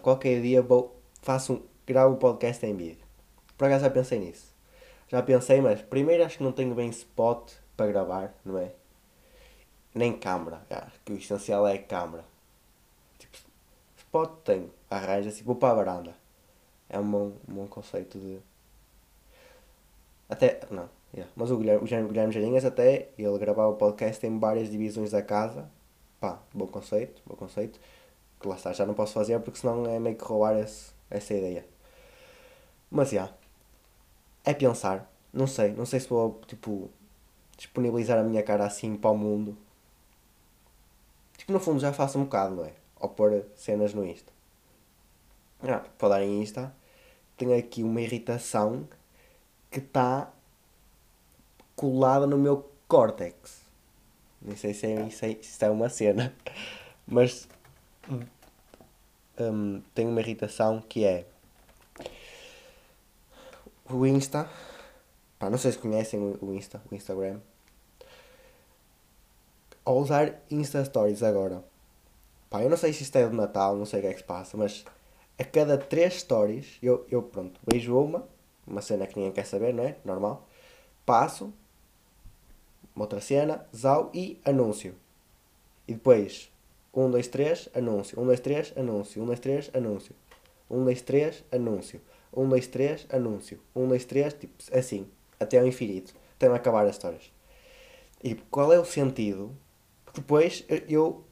qualquer 0.01 0.41
dia 0.41 0.63
vou, 0.63 0.99
faço 1.21 1.53
um, 1.53 1.63
gravo 1.87 2.15
o 2.15 2.17
podcast 2.17 2.65
em 2.65 2.75
vídeo. 2.75 3.05
Por 3.59 3.67
acaso 3.67 3.85
já 3.85 3.91
pensei 3.91 4.19
nisso. 4.19 4.51
Já 5.09 5.23
pensei, 5.23 5.61
mas 5.61 5.83
primeiro 5.83 6.25
acho 6.25 6.39
que 6.39 6.43
não 6.43 6.51
tenho 6.51 6.75
bem 6.75 6.89
spot 6.89 7.53
para 7.77 7.87
gravar, 7.93 8.35
não 8.43 8.57
é? 8.57 8.73
Nem 9.95 10.19
câmera. 10.19 10.63
Acho 10.71 10.99
que 11.05 11.13
o 11.13 11.19
essencial 11.19 11.69
é 11.69 11.75
a 11.75 11.83
câmera. 11.83 12.25
Tipo, 13.19 13.37
spot 13.99 14.31
tenho. 14.43 14.71
Arranja-se, 14.89 15.43
vou 15.43 15.57
para 15.57 15.73
a 15.73 15.75
varanda 15.75 16.25
é 16.89 16.99
um 16.99 17.11
bom, 17.11 17.33
um 17.47 17.55
bom 17.57 17.67
conceito 17.67 18.19
de. 18.19 18.39
Até. 20.31 20.61
Não, 20.71 20.89
yeah. 21.13 21.31
mas 21.37 21.51
o 21.51 21.59
Guilherme, 21.59 21.83
o 21.83 22.09
Guilherme 22.09 22.33
Jarinhas 22.33 22.65
até 22.65 23.11
ele 23.19 23.39
gravava 23.39 23.69
o 23.69 23.77
podcast 23.77 24.27
em 24.27 24.39
várias 24.39 24.71
divisões 24.71 25.11
da 25.11 25.21
casa. 25.21 25.69
Pá, 26.19 26.41
bom 26.55 26.67
conceito, 26.67 27.21
bom 27.27 27.37
conceito. 27.37 27.79
Que 28.45 28.49
lá 28.49 28.57
está, 28.57 28.75
já 28.75 28.85
não 28.85 28.93
posso 28.93 29.15
fazer 29.15 29.41
porque 29.41 29.59
senão 29.59 29.87
é 29.87 29.99
meio 29.99 30.17
que 30.17 30.23
roubar 30.23 30.55
esse, 30.59 30.93
essa 31.09 31.33
ideia. 31.33 31.67
Mas 32.91 33.09
já. 33.09 33.15
Yeah, 33.15 33.35
é 34.45 34.53
pensar. 34.53 35.11
Não 35.33 35.47
sei, 35.47 35.73
não 35.73 35.87
sei 35.87 35.99
se 35.99 36.11
vou 36.11 36.39
tipo 36.47 36.91
disponibilizar 37.57 38.19
a 38.19 38.23
minha 38.23 38.43
cara 38.43 38.67
assim 38.67 38.97
para 38.97 39.09
o 39.09 39.17
mundo. 39.17 39.57
Tipo, 41.39 41.53
no 41.53 41.59
fundo 41.59 41.81
já 41.81 41.91
faço 41.91 42.19
um 42.19 42.25
bocado, 42.25 42.57
não 42.57 42.67
é? 42.67 42.73
Ou 43.01 43.09
pôr 43.09 43.47
cenas 43.57 43.95
no 43.95 44.05
Insta. 44.05 44.31
Ah, 45.63 45.79
para 45.79 45.91
falar 45.97 46.23
em 46.23 46.43
Insta, 46.43 46.71
tenho 47.39 47.59
aqui 47.59 47.83
uma 47.83 48.03
irritação 48.03 48.87
que 49.71 49.79
está 49.79 50.31
colada 51.75 52.27
no 52.27 52.37
meu 52.37 52.71
córtex. 52.87 53.63
Nem 54.43 54.55
sei 54.55 54.75
se 54.75 54.87
é, 54.87 55.09
se 55.09 55.33
é, 55.33 55.39
se 55.43 55.65
é 55.65 55.71
uma 55.71 55.89
cena, 55.89 56.35
mas 57.09 57.49
um, 59.39 59.83
tenho 59.95 60.11
uma 60.11 60.21
irritação 60.21 60.81
que 60.81 61.05
é 61.05 61.27
o 63.89 64.07
Insta. 64.07 64.49
Pá, 65.39 65.51
não 65.51 65.59
sei 65.59 65.73
se 65.73 65.79
conhecem 65.79 66.21
o 66.41 66.55
Insta, 66.55 66.83
o 66.91 66.95
Instagram. 66.95 67.41
Ao 69.85 69.99
usar 69.99 70.41
Insta 70.51 70.85
Stories 70.85 71.23
agora. 71.23 71.63
Pá, 72.49 72.63
eu 72.63 72.71
não 72.71 72.77
sei 72.77 72.93
se 72.93 73.03
isto 73.03 73.17
é 73.17 73.29
de 73.29 73.35
Natal, 73.35 73.77
não 73.77 73.85
sei 73.85 73.99
o 74.01 74.03
que 74.03 74.09
é 74.09 74.13
que 74.13 74.21
se 74.21 74.25
passa, 74.25 74.57
mas 74.57 74.85
a 75.39 75.45
cada 75.45 75.77
3 75.77 76.21
stories, 76.21 76.79
eu, 76.83 77.05
eu 77.11 77.23
pronto, 77.23 77.61
vejo 77.67 77.99
uma, 77.99 78.27
uma 78.67 78.81
cena 78.81 79.07
que 79.07 79.17
ninguém 79.17 79.33
quer 79.33 79.45
saber, 79.45 79.75
não 79.75 79.85
é? 79.85 79.97
Normal. 80.05 80.47
Passo, 81.05 81.53
uma 82.95 83.05
outra 83.05 83.21
cena, 83.21 83.67
zau 83.75 84.11
e 84.15 84.41
anúncio. 84.45 84.95
E 85.87 85.95
depois, 85.95 86.51
1, 86.95 87.11
2, 87.11 87.29
3, 87.29 87.69
anúncio. 87.75 88.21
1, 88.21 88.27
2, 88.27 88.41
3, 88.41 88.73
anúncio. 88.77 89.23
1, 89.23 89.27
2, 89.27 89.41
3, 89.41 89.71
anúncio. 89.75 90.15
1, 90.71 90.85
2, 90.85 91.03
3, 91.03 91.45
anúncio. 91.53 92.01
1, 92.33 92.49
2, 92.49 92.67
3, 92.69 93.07
anúncio. 93.11 93.61
1, 93.75 93.89
2, 93.89 94.05
3, 94.05 94.35
tipo 94.35 94.55
assim, 94.73 95.09
até 95.39 95.59
ao 95.59 95.67
infinito. 95.67 96.15
Até 96.37 96.49
não 96.49 96.55
acabar 96.55 96.87
as 96.87 96.93
histórias. 96.93 97.33
E 98.23 98.35
qual 98.35 98.73
é 98.73 98.79
o 98.79 98.85
sentido? 98.85 99.57
Porque 100.05 100.21
depois 100.21 100.65
eu 100.89 101.25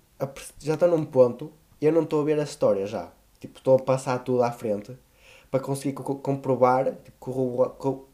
já 0.59 0.75
estou 0.75 0.89
num 0.89 1.05
ponto 1.05 1.53
e 1.81 1.87
eu 1.87 1.93
não 1.93 2.03
estou 2.03 2.21
a 2.21 2.25
ver 2.25 2.39
a 2.39 2.45
história 2.45 2.87
já. 2.87 3.13
Tipo, 3.41 3.59
estou 3.59 3.77
a 3.77 3.83
passar 3.83 4.19
tudo 4.19 4.43
à 4.43 4.53
frente 4.53 4.97
para 5.51 5.61
conseguir 5.61 5.95
co 5.95 6.17
comprovar, 6.17 6.95
tipo, 6.97 7.17
corroborar, 7.19 7.71
co 7.77 8.09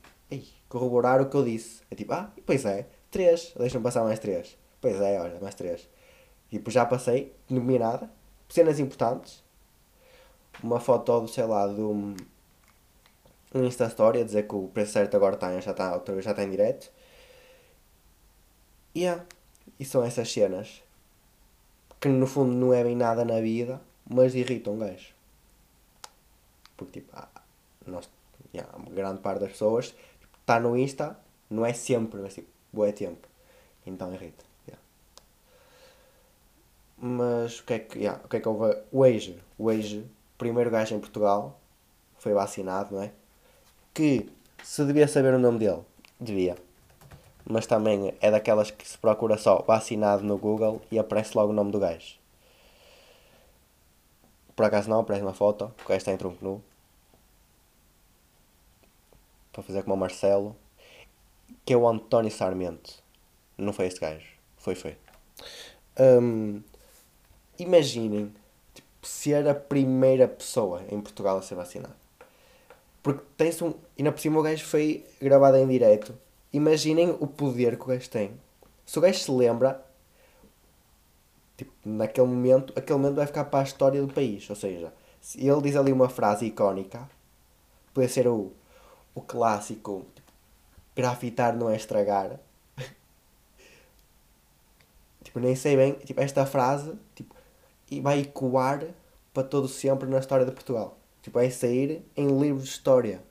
corroborar 0.69 1.21
o 1.21 1.29
que 1.29 1.37
eu 1.37 1.45
disse. 1.45 1.83
É 1.91 1.95
tipo, 1.95 2.13
ah, 2.13 2.33
pois 2.47 2.65
é, 2.65 2.87
3, 3.11 3.55
deixa-me 3.59 3.85
passar 3.85 4.05
mais 4.05 4.19
3. 4.19 4.57
Pois 4.81 5.01
é, 5.01 5.21
olha, 5.21 5.39
mais 5.41 5.55
3. 5.55 5.89
Tipo, 6.51 6.71
já 6.71 6.87
passei, 6.87 7.35
nominada, 7.49 8.11
cenas 8.49 8.79
importantes, 8.81 9.45
uma 10.63 10.81
foto, 10.81 11.29
sei 11.29 11.45
lá, 11.45 11.67
de 11.67 11.81
um, 11.81 12.17
um 13.55 13.65
Insta 13.65 13.87
Story 13.87 14.21
a 14.21 14.25
dizer 14.25 14.49
que 14.49 14.55
o 14.55 14.69
preço 14.69 14.93
certo 14.93 15.17
agora 15.17 15.35
está, 15.35 15.59
já 15.61 15.71
está, 15.71 15.95
outra 15.95 16.15
vez 16.15 16.25
já 16.25 16.33
está 16.33 16.43
em 16.45 16.51
direto. 16.51 16.91
Yeah, 18.97 19.25
e 19.79 19.85
são 19.85 20.03
essas 20.03 20.33
cenas 20.33 20.83
que 22.01 22.09
no 22.09 22.27
fundo 22.27 22.55
não 22.55 22.73
é 22.73 22.83
bem 22.83 22.97
nada 22.97 23.25
na 23.25 23.41
vida, 23.41 23.81
mas 24.09 24.35
irritam 24.35 24.75
um 24.75 24.79
gajo. 24.79 25.15
Porque 26.77 27.01
tipo, 27.01 27.13
ah, 27.15 27.29
nós, 27.87 28.09
yeah, 28.55 28.73
grande 28.91 29.21
parte 29.21 29.41
das 29.41 29.53
pessoas 29.53 29.95
está 30.41 30.57
tipo, 30.57 30.69
no 30.69 30.77
Insta, 30.77 31.19
não 31.51 31.65
é 31.67 31.73
sempre, 31.73 32.21
mas 32.21 32.35
tipo, 32.35 32.49
boa 32.73 32.93
tempo. 32.93 33.27
Então 33.87 34.13
irrita. 34.13 34.48
Mas 37.01 37.61
o 37.61 37.65
que 37.65 37.75
é 37.75 37.79
que, 37.79 37.99
yeah, 37.99 38.21
o 38.25 38.29
que 38.29 38.37
é 38.37 38.41
que 38.41 38.49
houve? 38.49 38.77
Hoje, 38.91 39.41
hoje, 39.59 40.05
primeiro 40.37 40.71
gajo 40.71 40.95
em 40.95 41.01
Portugal, 41.01 41.59
foi 42.19 42.33
vacinado, 42.33 42.95
não 42.97 43.03
é? 43.03 43.13
Que 43.95 44.29
se 44.65 44.85
devia 44.85 45.07
saber 45.07 45.35
o 45.35 45.39
nome 45.39 45.59
dele, 45.59 45.83
devia. 46.21 46.57
Mas 47.45 47.67
também 47.67 48.15
é 48.21 48.31
daquelas 48.31 48.71
que 48.71 48.87
se 48.87 48.99
procura 48.99 49.39
só 49.39 49.63
vacinado 49.63 50.23
no 50.25 50.37
Google 50.37 50.83
e 50.91 50.99
aparece 50.99 51.37
logo 51.37 51.53
o 51.53 51.55
nome 51.55 51.71
do 51.71 51.79
gajo. 51.79 52.19
Por 54.57 54.67
acaso 54.67 54.91
não, 54.91 55.01
aparece 55.01 55.23
uma 55.23 55.33
foto, 55.33 55.73
o 55.85 55.89
gajo 55.89 55.99
está 55.99 56.13
em 56.13 56.17
tronco 56.17 56.45
nu. 56.45 56.63
Para 59.53 59.63
fazer 59.63 59.83
como 59.83 59.95
o 59.95 59.99
Marcelo. 59.99 60.57
Que 61.65 61.75
é 61.75 61.77
o 61.77 61.89
António 61.89 62.31
Sarmento. 62.31 63.03
Não 63.57 63.73
foi 63.73 63.87
este 63.87 64.01
gajo. 64.01 64.27
Foi, 64.57 64.75
foi. 64.75 64.97
Um, 65.99 66.63
imaginem 67.59 68.33
tipo, 68.75 68.89
ser 69.03 69.49
a 69.49 69.55
primeira 69.55 70.29
pessoa 70.29 70.83
em 70.91 71.01
Portugal 71.01 71.39
a 71.39 71.43
ser 71.43 71.55
vacinado. 71.55 71.95
Porque 73.03 73.25
tem-se 73.37 73.65
um. 73.65 73.75
E 73.97 74.03
na 74.03 74.13
por 74.13 74.21
cima 74.21 74.39
o 74.39 74.43
gajo 74.43 74.65
foi 74.65 75.05
gravado 75.21 75.57
em 75.57 75.67
direto. 75.67 76.15
Imaginem 76.53 77.17
o 77.21 77.27
poder 77.27 77.77
que 77.77 77.85
o 77.85 77.87
gajo 77.87 78.09
tem. 78.09 78.33
Se 78.85 78.99
o 78.99 79.03
gajo 79.03 79.19
se 79.19 79.31
lembra, 79.31 79.85
tipo, 81.57 81.73
naquele 81.85 82.27
momento, 82.27 82.73
aquele 82.77 82.99
momento 82.99 83.17
vai 83.17 83.27
ficar 83.27 83.45
para 83.45 83.61
a 83.61 83.63
história 83.63 84.01
do 84.01 84.13
país. 84.13 84.49
Ou 84.51 84.57
seja, 84.57 84.93
se 85.21 85.47
ele 85.47 85.63
diz 85.63 85.77
ali 85.77 85.93
uma 85.93 86.09
frase 86.09 86.47
icónica, 86.47 87.09
pode 87.93 88.09
ser 88.09 88.27
o, 88.29 88.53
o 89.15 89.21
clássico 89.21 90.07
tipo, 90.15 90.33
grafitar 90.97 91.57
não 91.57 91.71
é 91.71 91.77
estragar. 91.77 92.39
tipo, 95.23 95.41
nem 95.41 95.55
sei 95.55 95.77
bem, 95.77 95.93
tipo, 95.95 96.21
esta 96.21 96.47
frase 96.47 96.95
tipo, 97.15 97.35
e 97.91 98.01
vai 98.01 98.21
ecoar 98.21 98.87
para 99.33 99.43
todo 99.43 99.69
sempre 99.69 100.09
na 100.09 100.19
história 100.19 100.45
de 100.45 100.53
Portugal. 100.53 100.97
Tipo, 101.23 101.39
vai 101.39 101.51
sair 101.51 102.05
em 102.17 102.27
livros 102.41 102.65
de 102.65 102.71
história. 102.71 103.23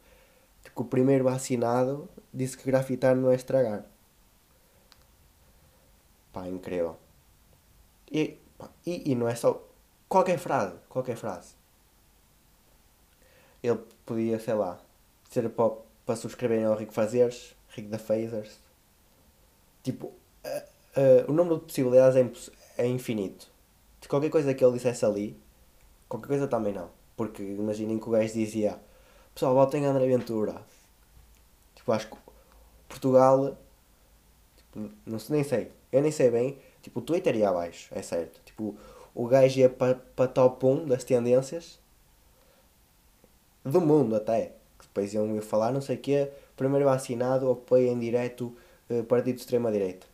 Tipo, 0.64 0.82
o 0.82 0.86
primeiro 0.86 1.24
vacinado 1.24 2.08
disse 2.34 2.58
que 2.58 2.66
grafitar 2.66 3.16
não 3.16 3.32
é 3.32 3.36
estragar. 3.36 3.86
Pá, 6.32 6.48
incrível. 6.48 6.98
E, 8.12 8.38
pá, 8.58 8.70
e, 8.86 9.12
e 9.12 9.16
não 9.16 9.28
é 9.28 9.36
só. 9.36 9.64
Qualquer 10.08 10.38
frase, 10.38 10.76
qualquer 10.88 11.18
frase. 11.18 11.56
Ele 13.62 13.80
podia, 14.06 14.40
sei 14.40 14.54
lá, 14.54 14.80
ser 15.30 15.50
para, 15.50 15.72
para 16.06 16.16
subscreverem 16.16 16.66
ao 16.66 16.76
Rico 16.76 16.94
Fazeres, 16.94 17.56
Rico 17.70 17.90
da 17.90 17.98
Phasers. 17.98 18.60
Tipo, 19.84 20.08
uh, 20.08 20.12
uh, 20.48 21.32
o 21.32 21.34
número 21.34 21.58
de 21.58 21.66
possibilidades 21.66 22.52
é, 22.78 22.84
é 22.84 22.88
infinito. 22.88 23.57
De 24.08 24.10
qualquer 24.10 24.30
coisa 24.30 24.54
que 24.54 24.64
ele 24.64 24.72
dissesse 24.72 25.04
ali, 25.04 25.38
qualquer 26.08 26.28
coisa 26.30 26.48
também 26.48 26.72
não. 26.72 26.90
Porque 27.18 27.44
imaginem 27.44 28.00
que 28.00 28.08
o 28.08 28.12
gajo 28.12 28.34
dizia: 28.34 28.80
Pessoal, 29.34 29.54
votem 29.54 29.86
André 29.86 30.08
Ventura. 30.08 30.62
Tipo, 31.76 31.92
acho 31.92 32.10
que 32.10 32.16
Portugal. 32.88 33.58
Tipo, 34.56 34.90
não 35.06 35.20
sei, 35.20 35.36
nem 35.36 35.44
sei. 35.44 35.72
Eu 35.92 36.02
nem 36.02 36.12
sei 36.12 36.32
bem. 36.32 36.58
Tipo, 36.82 37.02
o 37.02 37.02
Twitter 37.02 37.36
ia 37.36 37.50
abaixo, 37.50 37.90
é 37.94 38.02
certo. 38.02 38.40
Tipo, 38.46 38.78
o 39.14 39.28
gajo 39.28 39.60
ia 39.60 39.70
para 39.70 39.96
pa 39.96 40.26
top 40.26 40.66
1 40.66 40.88
das 40.88 41.04
tendências 41.04 41.78
do 43.62 43.82
mundo 43.82 44.16
até. 44.16 44.54
Que 44.80 44.86
depois 44.86 45.14
iam 45.14 45.42
falar, 45.42 45.74
não 45.74 45.82
sei 45.82 45.98
o 45.98 46.00
quê. 46.00 46.32
Primeiro 46.56 46.86
vacinado, 46.86 47.52
apoio 47.52 47.90
em 47.90 48.00
direto 48.00 48.56
uh, 48.90 49.04
partido 49.04 49.36
de 49.36 49.42
extrema-direita. 49.42 50.08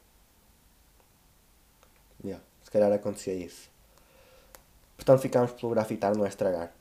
Yeah, 2.26 2.44
se 2.64 2.72
calhar 2.72 2.92
acontecia 2.92 3.36
isso. 3.36 3.73
Portanto, 5.04 5.20
ficámos 5.20 5.52
pelo 5.52 5.74
grafitar, 5.74 6.16
não 6.16 6.26
é 6.26 6.30
estragar. 6.30 6.72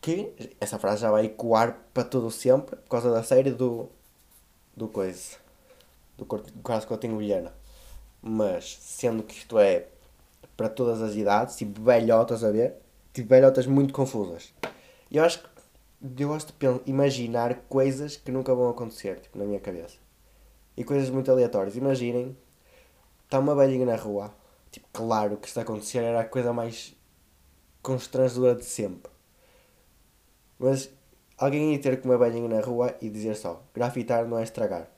Que 0.00 0.32
essa 0.58 0.78
frase 0.78 1.02
já 1.02 1.10
vai 1.10 1.26
ecoar 1.26 1.78
para 1.92 2.04
todo 2.04 2.30
sempre 2.30 2.76
por 2.76 2.88
causa 2.88 3.10
da 3.10 3.22
série 3.22 3.50
do. 3.50 3.90
do 4.74 4.88
coisa. 4.88 5.36
Do, 6.16 6.24
caso 6.64 6.86
Coutinho 6.86 7.18
Vilhena. 7.18 7.52
Mas, 8.22 8.78
sendo 8.80 9.22
que 9.22 9.34
isto 9.34 9.58
é 9.58 9.88
para 10.56 10.70
todas 10.70 11.02
as 11.02 11.14
idades, 11.14 11.56
tipo 11.56 11.82
velhotas 11.82 12.42
a 12.42 12.50
ver, 12.50 12.76
tipo 13.12 13.28
velhotas 13.28 13.66
muito 13.66 13.92
confusas. 13.92 14.54
E 15.10 15.18
eu 15.18 15.24
acho 15.24 15.42
que 15.42 15.48
eu 16.22 16.28
gosto 16.28 16.54
de 16.58 16.90
imaginar 16.90 17.56
coisas 17.68 18.16
que 18.16 18.32
nunca 18.32 18.54
vão 18.54 18.70
acontecer, 18.70 19.20
tipo, 19.20 19.36
na 19.38 19.44
minha 19.44 19.60
cabeça. 19.60 19.96
E 20.78 20.82
coisas 20.82 21.10
muito 21.10 21.30
aleatórias. 21.30 21.76
Imaginem, 21.76 22.34
está 23.24 23.38
uma 23.38 23.54
velhinha 23.54 23.84
na 23.84 23.96
rua, 23.96 24.32
tipo, 24.74 24.88
claro 24.92 25.36
que 25.36 25.46
está 25.46 25.60
a 25.60 25.62
acontecer 25.62 25.98
era 25.98 26.20
a 26.20 26.24
coisa 26.24 26.52
mais 26.52 26.96
constrangedora 27.80 28.56
de 28.56 28.64
sempre. 28.64 29.12
Mas 30.58 30.90
alguém 31.38 31.72
ia 31.72 31.80
ter 31.80 32.00
com 32.00 32.08
uma 32.08 32.18
velhinha 32.18 32.48
na 32.48 32.60
rua 32.60 32.96
e 33.00 33.08
dizer 33.08 33.36
só, 33.36 33.62
grafitar 33.72 34.26
não 34.26 34.38
é 34.38 34.42
estragar. 34.42 34.88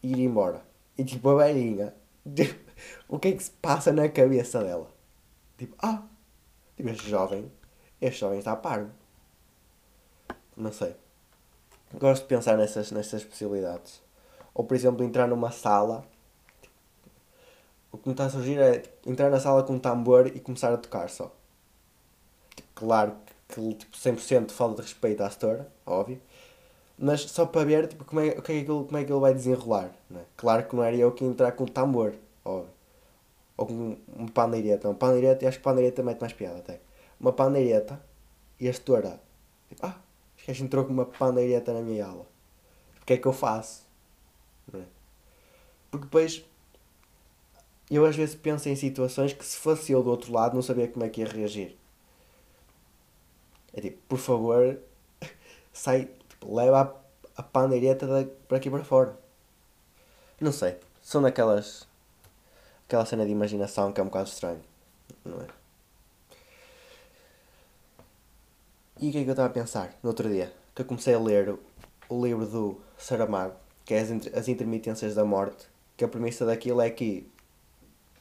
E 0.00 0.12
ir 0.12 0.20
embora. 0.20 0.62
E 0.96 1.04
tipo, 1.04 1.28
a 1.30 1.44
velhinha, 1.44 1.94
o 3.08 3.18
que 3.18 3.28
é 3.28 3.32
que 3.32 3.42
se 3.42 3.50
passa 3.50 3.92
na 3.92 4.08
cabeça 4.08 4.62
dela? 4.62 4.88
Tipo, 5.58 5.74
ah, 5.80 6.04
tipo, 6.76 6.88
este 6.90 7.10
jovem, 7.10 7.50
este 8.00 8.20
jovem 8.20 8.38
está 8.38 8.54
parvo. 8.54 8.92
Não 10.56 10.72
sei. 10.72 10.94
Gosto 11.94 12.22
de 12.22 12.28
pensar 12.28 12.56
nessas, 12.56 12.92
nessas 12.92 13.24
possibilidades. 13.24 14.00
Ou, 14.54 14.64
por 14.64 14.76
exemplo, 14.76 15.04
entrar 15.04 15.26
numa 15.26 15.50
sala. 15.50 16.06
O 17.94 17.96
que 17.96 18.08
me 18.08 18.12
está 18.12 18.26
a 18.26 18.30
surgir 18.30 18.58
é 18.58 18.82
entrar 19.06 19.30
na 19.30 19.38
sala 19.38 19.62
com 19.62 19.74
um 19.74 19.78
tambor 19.78 20.26
e 20.26 20.40
começar 20.40 20.72
a 20.72 20.76
tocar 20.76 21.08
só. 21.08 21.32
Claro 22.74 23.14
que 23.46 23.74
tipo, 23.74 23.96
100% 23.96 24.50
falta 24.50 24.82
de 24.82 24.88
respeito 24.88 25.22
à 25.22 25.30
setora, 25.30 25.70
óbvio. 25.86 26.20
Mas 26.98 27.20
só 27.20 27.46
para 27.46 27.64
ver 27.64 27.86
tipo, 27.86 28.04
como, 28.04 28.20
é, 28.20 28.30
o 28.30 28.42
que 28.42 28.50
é 28.50 28.64
que 28.64 28.70
ele, 28.70 28.84
como 28.84 28.96
é 28.96 29.04
que 29.04 29.12
ele 29.12 29.20
vai 29.20 29.32
desenrolar. 29.32 29.92
Né? 30.10 30.24
Claro 30.36 30.64
que 30.64 30.74
não 30.74 30.82
era 30.82 30.96
eu 30.96 31.12
que 31.12 31.22
ia 31.22 31.30
entrar 31.30 31.52
com 31.52 31.62
um 31.62 31.68
tambor, 31.68 32.14
óbvio. 32.44 32.72
Ou 33.56 33.66
com 33.66 33.96
um 34.18 34.26
pandeireta. 34.26 34.88
Um 34.88 34.94
pandeireta, 34.96 35.46
acho 35.46 35.58
que 35.58 35.64
pandeireta 35.64 36.02
mete 36.02 36.20
mais 36.20 36.32
piada 36.32 36.58
até. 36.58 36.80
Uma 37.20 37.32
pandeireta 37.32 38.04
e 38.58 38.68
a 38.68 38.72
setora. 38.72 39.20
Tipo, 39.68 39.86
ah, 39.86 39.94
que 40.36 40.50
a 40.50 40.54
gente 40.54 40.64
entrou 40.64 40.84
com 40.84 40.92
uma 40.92 41.06
pandeireta 41.06 41.72
na 41.72 41.80
minha 41.80 42.06
aula. 42.06 42.26
O 43.00 43.04
que 43.06 43.12
é 43.12 43.16
que 43.16 43.26
eu 43.28 43.32
faço? 43.32 43.86
É? 44.74 44.82
Porque 45.92 46.06
depois 46.06 46.44
eu 47.90 48.04
às 48.06 48.16
vezes 48.16 48.34
penso 48.34 48.68
em 48.68 48.76
situações 48.76 49.32
que 49.32 49.44
se 49.44 49.56
fosse 49.56 49.92
eu 49.92 50.02
do 50.02 50.10
outro 50.10 50.32
lado 50.32 50.54
não 50.54 50.62
sabia 50.62 50.88
como 50.88 51.04
é 51.04 51.08
que 51.08 51.20
ia 51.20 51.26
reagir. 51.26 51.76
É 53.72 53.80
tipo, 53.80 53.98
por 54.08 54.18
favor, 54.18 54.78
sai, 55.72 56.08
tipo, 56.28 56.54
leva 56.54 56.80
a, 57.36 57.40
a 57.40 57.42
pandeireta 57.42 58.06
para 58.48 58.56
aqui 58.56 58.70
para 58.70 58.84
fora. 58.84 59.18
Não 60.40 60.52
sei. 60.52 60.76
São 61.02 61.20
daquelas. 61.20 61.86
aquela 62.86 63.04
cena 63.04 63.26
de 63.26 63.32
imaginação 63.32 63.92
que 63.92 64.00
é 64.00 64.02
um 64.02 64.06
bocado 64.06 64.28
estranho. 64.28 64.60
Não 65.24 65.40
é? 65.40 65.46
E 69.00 69.08
o 69.08 69.12
que 69.12 69.18
é 69.18 69.22
que 69.22 69.28
eu 69.28 69.32
estava 69.32 69.48
a 69.48 69.52
pensar 69.52 69.94
no 70.02 70.10
outro 70.10 70.28
dia? 70.28 70.52
Que 70.74 70.82
eu 70.82 70.86
comecei 70.86 71.14
a 71.14 71.18
ler 71.18 71.50
o, 71.50 71.60
o 72.08 72.24
livro 72.24 72.46
do 72.46 72.80
Saramago, 72.96 73.54
que 73.84 73.92
é 73.92 74.00
as, 74.00 74.10
as 74.34 74.48
Intermitências 74.48 75.14
da 75.14 75.24
Morte, 75.24 75.66
que 75.96 76.04
a 76.04 76.08
premissa 76.08 76.46
daquilo 76.46 76.80
é 76.80 76.88
que 76.90 77.28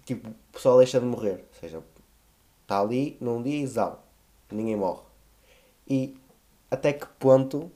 tipo, 0.05 0.29
o 0.29 0.35
pessoal 0.51 0.77
deixa 0.77 0.99
de 0.99 1.05
morrer. 1.05 1.45
Ou 1.53 1.59
seja, 1.59 1.83
está 2.61 2.79
ali 2.79 3.17
num 3.19 3.41
dia 3.41 3.61
exausto. 3.61 3.99
Ninguém 4.51 4.75
morre. 4.75 5.03
E 5.87 6.15
até 6.69 6.93
que 6.93 7.05
ponto. 7.19 7.71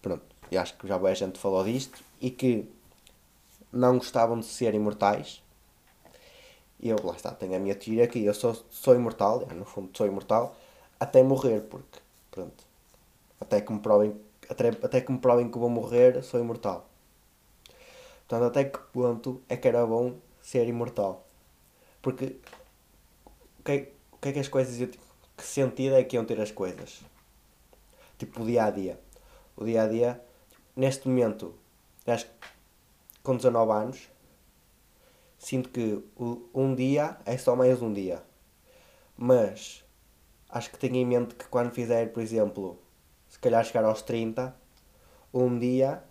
Pronto, 0.00 0.24
eu 0.50 0.60
acho 0.60 0.76
que 0.76 0.86
já 0.86 0.98
boa 0.98 1.14
gente 1.14 1.38
falou 1.38 1.64
disto. 1.64 2.02
E 2.20 2.30
que 2.30 2.68
não 3.72 3.98
gostavam 3.98 4.38
de 4.38 4.46
ser 4.46 4.74
imortais. 4.74 5.42
Eu, 6.80 6.96
lá 7.04 7.14
está, 7.14 7.30
tenho 7.32 7.54
a 7.54 7.58
minha 7.58 7.74
teoria 7.74 8.08
que 8.08 8.24
eu 8.24 8.34
sou, 8.34 8.54
sou 8.68 8.94
imortal, 8.94 9.46
no 9.54 9.64
fundo 9.64 9.96
sou 9.96 10.04
imortal, 10.04 10.56
até 10.98 11.22
morrer, 11.22 11.60
porque, 11.60 12.00
pronto, 12.28 12.64
até 13.40 13.60
que 13.60 13.72
me 13.72 13.78
provem, 13.78 14.16
até, 14.48 14.68
até 14.70 15.00
que 15.00 15.12
me 15.12 15.18
provem 15.18 15.48
que 15.48 15.56
vou 15.56 15.70
morrer, 15.70 16.22
sou 16.24 16.40
imortal. 16.40 16.84
Portanto, 18.26 18.48
até 18.50 18.64
que 18.64 18.78
ponto 18.92 19.40
é 19.48 19.56
que 19.56 19.68
era 19.68 19.86
bom 19.86 20.14
ser 20.42 20.66
imortal? 20.66 21.26
Porque, 22.02 22.36
o 23.60 23.62
que, 23.62 23.72
é, 23.72 23.92
o 24.10 24.16
que 24.18 24.28
é 24.28 24.32
que 24.32 24.40
as 24.40 24.48
coisas, 24.48 24.90
que 25.36 25.44
sentido 25.44 25.94
é 25.94 26.04
que 26.04 26.16
iam 26.16 26.24
ter 26.24 26.40
as 26.40 26.50
coisas? 26.50 27.00
Tipo, 28.18 28.42
o 28.42 28.46
dia 28.46 28.64
a 28.64 28.70
dia. 28.70 29.00
O 29.56 29.64
dia 29.64 29.84
a 29.84 29.86
dia, 29.86 30.20
neste 30.76 31.08
momento, 31.08 31.54
acho 32.06 32.26
que 32.26 32.32
com 33.22 33.36
19 33.36 33.72
anos, 33.72 34.08
sinto 35.38 35.68
que 35.68 36.02
um 36.52 36.74
dia 36.74 37.16
é 37.24 37.38
só 37.38 37.54
mais 37.54 37.80
um 37.80 37.92
dia. 37.92 38.22
Mas 39.16 39.84
acho 40.48 40.70
que 40.70 40.78
tenho 40.78 40.96
em 40.96 41.06
mente 41.06 41.34
que 41.34 41.46
quando 41.46 41.70
fizer, 41.70 42.12
por 42.12 42.22
exemplo, 42.22 42.80
se 43.28 43.38
calhar 43.38 43.64
chegar 43.64 43.84
aos 43.84 44.02
30, 44.02 44.54
um 45.32 45.58
dia 45.58 46.02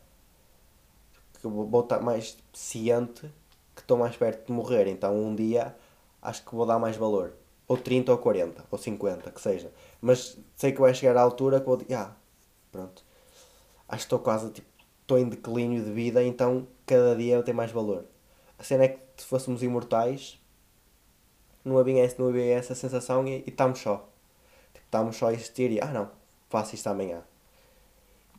que 1.39 1.47
vou 1.47 1.81
estar 1.81 1.99
mais 1.99 2.37
ciente 2.53 3.31
que 3.75 3.81
estou 3.81 3.97
mais 3.97 4.15
perto 4.15 4.47
de 4.47 4.51
morrer. 4.51 4.87
Então 4.87 5.15
um 5.15 5.35
dia 5.35 5.75
acho 6.21 6.45
que 6.45 6.55
vou 6.55 6.65
dar 6.65 6.79
mais 6.79 6.95
valor. 6.97 7.33
Ou 7.67 7.77
30 7.77 8.11
ou 8.11 8.17
40, 8.17 8.65
ou 8.69 8.77
50, 8.77 9.31
que 9.31 9.41
seja. 9.41 9.71
Mas 10.01 10.37
sei 10.55 10.71
que 10.71 10.81
vai 10.81 10.93
chegar 10.93 11.17
à 11.17 11.21
altura 11.21 11.59
que 11.59 11.65
vou 11.65 11.77
dizer, 11.77 11.93
ah, 11.95 12.15
pronto. 12.71 13.03
Acho 13.87 13.99
que 13.99 14.05
estou 14.05 14.19
quase 14.19 14.49
tipo 14.51 14.71
estou 15.11 15.17
em 15.19 15.27
declínio 15.27 15.83
de 15.83 15.91
vida, 15.91 16.23
então 16.23 16.65
cada 16.85 17.15
dia 17.15 17.43
tem 17.43 17.53
mais 17.53 17.71
valor. 17.71 18.05
A 18.57 18.63
cena 18.63 18.85
é 18.85 18.87
que 18.89 18.99
se 19.17 19.25
fôssemos 19.25 19.61
imortais, 19.61 20.39
não 21.65 21.77
havia, 21.77 22.03
essa, 22.03 22.15
não 22.21 22.29
havia 22.29 22.53
essa 22.53 22.73
sensação 22.73 23.27
e, 23.27 23.43
estamos 23.45 23.79
só. 23.79 24.09
Tipo, 24.73 24.85
estamos 24.85 25.15
só 25.17 25.27
a 25.27 25.33
existir 25.33 25.71
e, 25.71 25.81
ah 25.81 25.91
não, 25.91 26.09
faço 26.49 26.75
isto 26.75 26.87
amanhã. 26.87 27.23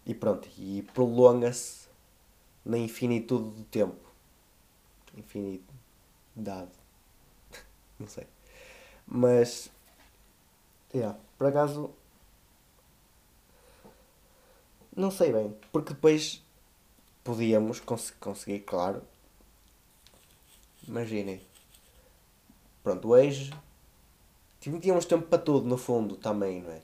E 0.07 0.15
pronto, 0.15 0.49
e 0.59 0.83
prolonga-se 0.95 1.89
na 2.65 2.79
infinitude 2.79 3.51
do 3.51 3.65
tempo. 3.65 4.12
Infinidade. 5.17 6.71
não 7.99 8.07
sei. 8.07 8.27
Mas, 9.07 9.71
yeah, 10.95 11.19
por 11.37 11.47
acaso, 11.49 11.91
não 14.95 15.11
sei 15.11 15.33
bem, 15.33 15.57
porque 15.71 15.95
depois 15.95 16.43
podíamos 17.25 17.81
cons 17.81 18.11
conseguir, 18.11 18.61
claro. 18.61 19.03
Imaginem. 20.87 21.41
Pronto, 22.83 23.09
hoje 23.09 23.53
tínhamos 24.61 25.05
tempo 25.05 25.27
para 25.27 25.39
tudo, 25.39 25.67
no 25.67 25.77
fundo, 25.77 26.17
também, 26.17 26.63
não 26.63 26.71
é? 26.71 26.83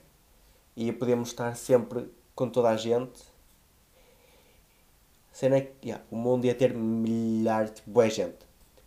E 0.75 0.91
podíamos 0.91 1.29
estar 1.29 1.55
sempre 1.55 2.09
com 2.33 2.49
toda 2.49 2.69
a 2.69 2.77
gente. 2.77 3.21
A 5.31 5.35
cena 5.35 5.57
é 5.57 5.61
que 5.61 5.87
yeah, 5.87 6.03
o 6.11 6.15
mundo 6.15 6.45
ia 6.45 6.55
ter 6.55 6.73
milhares, 6.73 7.71
tipo, 7.71 7.91
boa 7.91 8.09
gente. 8.09 8.37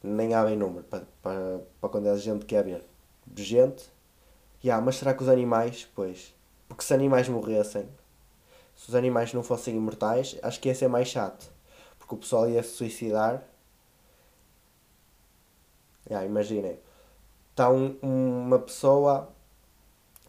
Nem 0.03 0.35
há 0.35 0.45
bem 0.45 0.57
número 0.57 0.85
para, 0.85 1.07
para, 1.23 1.89
quando 1.89 2.09
é 2.09 2.17
gente 2.17 2.45
que 2.45 2.57
haver. 2.57 2.85
Gente. 3.37 3.91
Yeah, 4.65 4.85
mas 4.85 4.97
será 4.97 5.15
que 5.15 5.23
os 5.23 5.29
animais, 5.29 5.89
pois? 5.95 6.35
Porque 6.69 6.85
se 6.85 6.95
animais 6.95 7.29
morressem, 7.29 7.89
se 8.75 8.89
os 8.89 8.95
animais 8.95 9.33
não 9.33 9.43
fossem 9.43 9.77
imortais, 9.77 10.37
acho 10.43 10.61
que 10.61 10.69
ia 10.69 10.75
ser 10.75 10.89
mais 10.89 11.09
chato. 11.09 11.51
Porque 11.99 12.15
o 12.15 12.19
pessoal 12.19 12.49
ia 12.49 12.63
se 12.63 12.71
suicidar. 12.71 13.43
Yeah, 16.09 16.27
imaginem. 16.27 16.79
Está 17.51 17.71
um, 17.71 17.97
uma 18.03 18.59
pessoa 18.59 19.33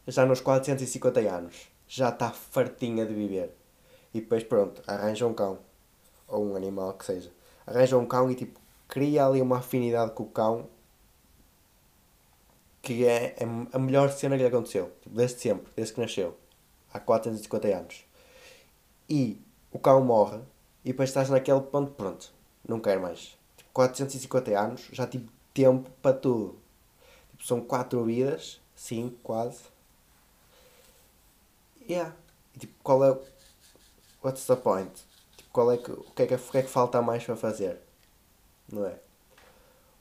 já 0.08 0.26
nos 0.26 0.41
450 0.41 1.19
anos. 1.21 1.67
Já 1.88 2.10
está 2.10 2.30
fartinha 2.32 3.06
de 3.06 3.13
viver. 3.13 3.56
E 4.13 4.21
depois 4.21 4.43
pronto, 4.43 4.82
arranja 4.86 5.26
um 5.26 5.34
cão. 5.34 5.60
Ou 6.34 6.46
um 6.46 6.56
animal 6.56 6.93
que 6.93 7.06
seja. 7.06 7.32
Arranja 7.65 7.98
um 7.98 8.06
cão 8.06 8.30
e 8.30 8.36
tipo, 8.36 8.60
cria 8.88 9.26
ali 9.26 9.41
uma 9.41 9.60
afinidade 9.60 10.12
com 10.12 10.24
o 10.24 10.30
cão 10.30 10.67
que 12.82 13.06
é, 13.06 13.36
é 13.39 13.46
a 13.72 13.80
melhor 13.80 14.12
cena 14.12 14.36
que 14.36 14.41
lhe 14.41 14.48
aconteceu. 14.48 14.91
Tipo, 15.02 15.15
desde 15.15 15.39
sempre, 15.39 15.72
desde 15.76 15.93
que 15.93 16.02
nasceu. 16.02 16.38
Há 16.93 17.00
450 17.00 17.67
anos 17.67 18.06
e 19.10 19.41
o 19.72 19.80
cão 19.80 20.04
morre 20.04 20.39
e 20.84 20.89
depois 20.89 21.10
estás 21.10 21.30
naquele 21.30 21.62
ponto, 21.62 21.91
pronto, 21.91 22.34
não 22.67 22.80
quero 22.80 23.02
mais. 23.02 23.38
Tipo, 23.56 23.69
450 23.74 24.60
anos, 24.60 24.89
já 24.91 25.08
tive 25.08 25.30
tempo 25.54 25.89
para 26.02 26.15
tudo. 26.15 26.58
Tipo, 27.32 27.46
são 27.46 27.62
4 27.62 28.04
vidas, 28.04 28.60
5 28.76 29.17
quase. 29.24 29.62
Yeah. 31.88 32.15
E, 32.56 32.60
tipo, 32.60 32.74
qual 32.84 33.04
é. 33.04 33.17
What's 34.24 34.46
the 34.46 34.56
point? 34.56 34.91
Tipo, 35.54 35.62
qual 35.62 35.72
é 35.72 35.78
que, 35.78 35.92
o, 35.92 36.04
que 36.16 36.24
é 36.24 36.28
que, 36.28 36.34
o 36.36 36.39
que 36.39 36.58
é 36.58 36.63
que 36.63 36.70
falta 36.70 37.02
mais 37.02 37.24
para 37.24 37.36
fazer? 37.36 37.80
Não 38.72 38.86
é? 38.86 38.96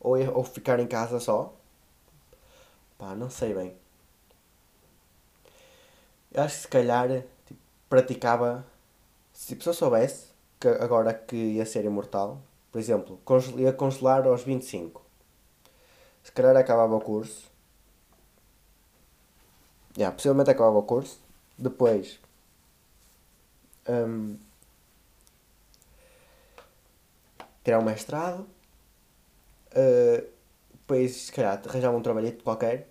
Ou, 0.01 0.17
ou 0.37 0.45
ficar 0.45 0.81
em 0.81 0.87
casa 0.87 1.21
só? 1.21 1.55
Pá, 2.99 3.15
não 3.15 3.29
sei 3.31 3.55
bem. 3.55 3.77
Eu 6.33 6.43
acho 6.43 6.57
que 6.57 6.62
se 6.62 6.69
calhar 6.69 7.09
tipo, 7.47 7.61
praticava 7.88 8.65
Tipo, 9.35 9.62
se 9.62 9.69
eu 9.71 9.75
soubesse 9.75 10.29
que 10.61 10.69
agora 10.69 11.12
que 11.15 11.37
ia 11.37 11.67
ser 11.67 11.85
imortal, 11.85 12.41
por 12.71 12.79
exemplo, 12.79 13.19
ia 13.59 13.73
congelar 13.73 14.27
aos 14.27 14.43
25. 14.45 15.03
Se 16.23 16.33
calhar 16.33 16.57
acabava 16.57 16.95
o 16.95 17.01
curso. 17.01 17.51
Yeah, 19.97 20.15
possivelmente 20.15 20.51
acabava 20.51 20.79
o 20.79 20.83
curso. 20.85 21.19
Depois. 21.59 22.21
Um, 23.88 24.37
tirar 27.64 27.79
um 27.79 27.85
mestrado. 27.85 28.46
Uh, 29.72 30.27
depois, 30.72 31.12
se 31.12 31.33
calhar, 31.33 31.61
arranjava 31.66 31.96
um 31.96 32.03
trabalhito 32.03 32.42
qualquer. 32.44 32.88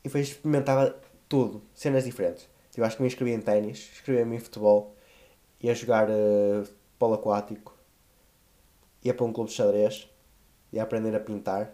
E 0.00 0.08
depois 0.08 0.28
experimentava 0.28 0.96
tudo, 1.28 1.62
cenas 1.74 2.04
diferentes. 2.04 2.48
Eu 2.76 2.84
acho 2.84 2.96
que 2.96 3.02
me 3.02 3.08
inscrevia 3.08 3.34
em 3.34 3.40
ténis, 3.40 3.90
inscrevia-me 3.92 4.36
em 4.36 4.38
futebol 4.38 4.94
ia 5.60 5.74
jogar 5.74 6.08
uh, 6.08 6.68
polo 6.98 7.14
aquático, 7.14 7.76
ia 9.02 9.12
para 9.12 9.26
um 9.26 9.32
clube 9.32 9.50
de 9.50 9.56
xadrez, 9.56 10.08
ia 10.72 10.82
aprender 10.82 11.14
a 11.14 11.20
pintar, 11.20 11.72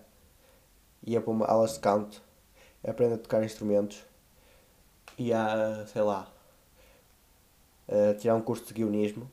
ia 1.02 1.20
para 1.20 1.30
uma 1.30 1.46
aulas 1.46 1.74
de 1.74 1.80
canto, 1.80 2.22
ia 2.82 2.90
aprender 2.90 3.14
a 3.14 3.18
tocar 3.18 3.44
instrumentos, 3.44 4.04
ia, 5.18 5.84
sei 5.87 6.02
lá, 6.02 6.32
uh, 7.88 8.14
tirar 8.18 8.34
um 8.34 8.42
curso 8.42 8.64
de 8.66 8.74
guionismo, 8.74 9.30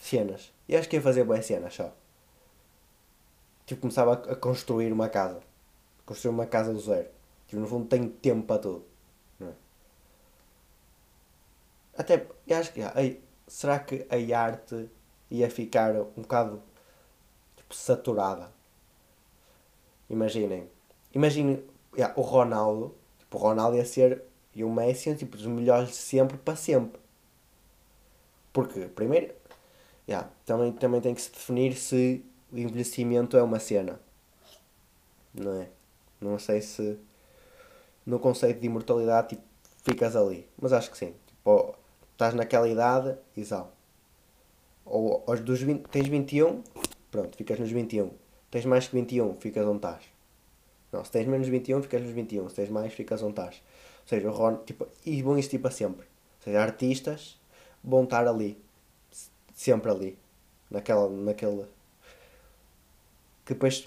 cenas. 0.00 0.52
E 0.66 0.74
acho 0.74 0.88
que 0.88 0.96
ia 0.96 1.02
fazer 1.02 1.22
boas 1.24 1.46
cenas 1.46 1.74
só. 1.74 1.94
Tipo, 3.66 3.82
começava 3.82 4.14
a, 4.14 4.34
construir 4.34 4.92
uma 4.92 5.08
casa. 5.08 5.40
Construir 6.04 6.32
uma 6.32 6.46
casa 6.46 6.72
do 6.72 6.80
zero. 6.80 7.08
Tipo, 7.46 7.60
no 7.60 7.68
fundo 7.68 7.86
tenho 7.86 8.08
tempo 8.08 8.44
para 8.46 8.60
tudo. 8.60 8.84
Até, 11.96 12.26
eu 12.46 12.56
acho 12.56 12.72
que, 12.72 12.80
ai, 12.80 13.20
será 13.46 13.78
que 13.78 14.06
a 14.10 14.40
arte 14.40 14.88
ia 15.30 15.50
ficar 15.50 15.94
um 15.94 16.22
bocado, 16.22 16.62
tipo, 17.56 17.74
saturada? 17.74 18.50
Imaginem. 20.08 20.68
Imaginem 21.14 21.62
o 22.16 22.22
Ronaldo. 22.22 22.94
Tipo, 23.18 23.36
o 23.36 23.40
Ronaldo 23.40 23.76
ia 23.76 23.84
ser, 23.84 24.24
e 24.54 24.64
o 24.64 24.70
Messi, 24.72 25.14
tipo, 25.14 25.36
dos 25.36 25.46
melhores 25.46 25.90
de 25.90 25.96
sempre 25.96 26.38
para 26.38 26.56
sempre. 26.56 26.98
Porque, 28.52 28.86
primeiro, 28.86 29.34
yeah, 30.10 30.30
também, 30.44 30.72
também 30.72 31.00
tem 31.00 31.14
que 31.14 31.22
se 31.22 31.30
definir 31.30 31.74
se 31.74 32.24
o 32.52 32.58
envelhecimento 32.58 33.36
é 33.36 33.42
uma 33.42 33.58
cena. 33.58 34.00
Não 35.32 35.60
é? 35.60 35.68
Não 36.20 36.38
sei 36.38 36.60
se 36.60 36.98
no 38.04 38.18
conceito 38.18 38.60
de 38.60 38.66
imortalidade 38.66 39.28
tipo, 39.30 39.42
ficas 39.84 40.16
ali. 40.16 40.48
Mas 40.60 40.72
acho 40.72 40.90
que 40.90 40.98
sim. 40.98 41.14
Tipo, 41.26 41.76
estás 42.12 42.34
naquela 42.34 42.68
idade 42.68 43.16
e 43.36 43.44
sal. 43.44 43.72
Ou 44.84 45.22
aos 45.26 45.40
dos 45.40 45.62
20, 45.62 45.88
tens 45.88 46.08
21, 46.08 46.62
pronto, 47.10 47.36
ficas 47.36 47.58
nos 47.58 47.70
21. 47.70 48.10
Tens 48.50 48.64
mais 48.64 48.88
que 48.88 48.96
21, 48.96 49.36
ficas 49.36 49.64
onde 49.64 49.76
estás. 49.76 50.04
Não, 50.92 51.04
se 51.04 51.10
tens 51.12 51.26
menos 51.26 51.46
21, 51.46 51.82
ficas 51.82 52.02
nos 52.02 52.10
21. 52.10 52.48
Se 52.48 52.56
tens 52.56 52.68
mais, 52.68 52.92
ficas 52.92 53.22
onde 53.22 53.32
estás. 53.32 53.62
Ou 54.02 54.08
seja, 54.08 54.28
o 54.28 54.32
Ron, 54.32 54.56
tipo, 54.64 54.88
e 55.06 55.22
bom 55.22 55.38
isso 55.38 55.50
tipo 55.50 55.68
a 55.68 55.70
sempre. 55.70 56.06
Ou 56.06 56.44
seja, 56.44 56.60
artistas 56.60 57.38
vão 57.82 58.04
estar 58.04 58.26
ali. 58.26 58.60
Sempre 59.60 59.90
ali. 59.90 60.18
Naquela, 60.70 61.06
naquele... 61.10 61.66
Que 63.44 63.52
depois 63.52 63.86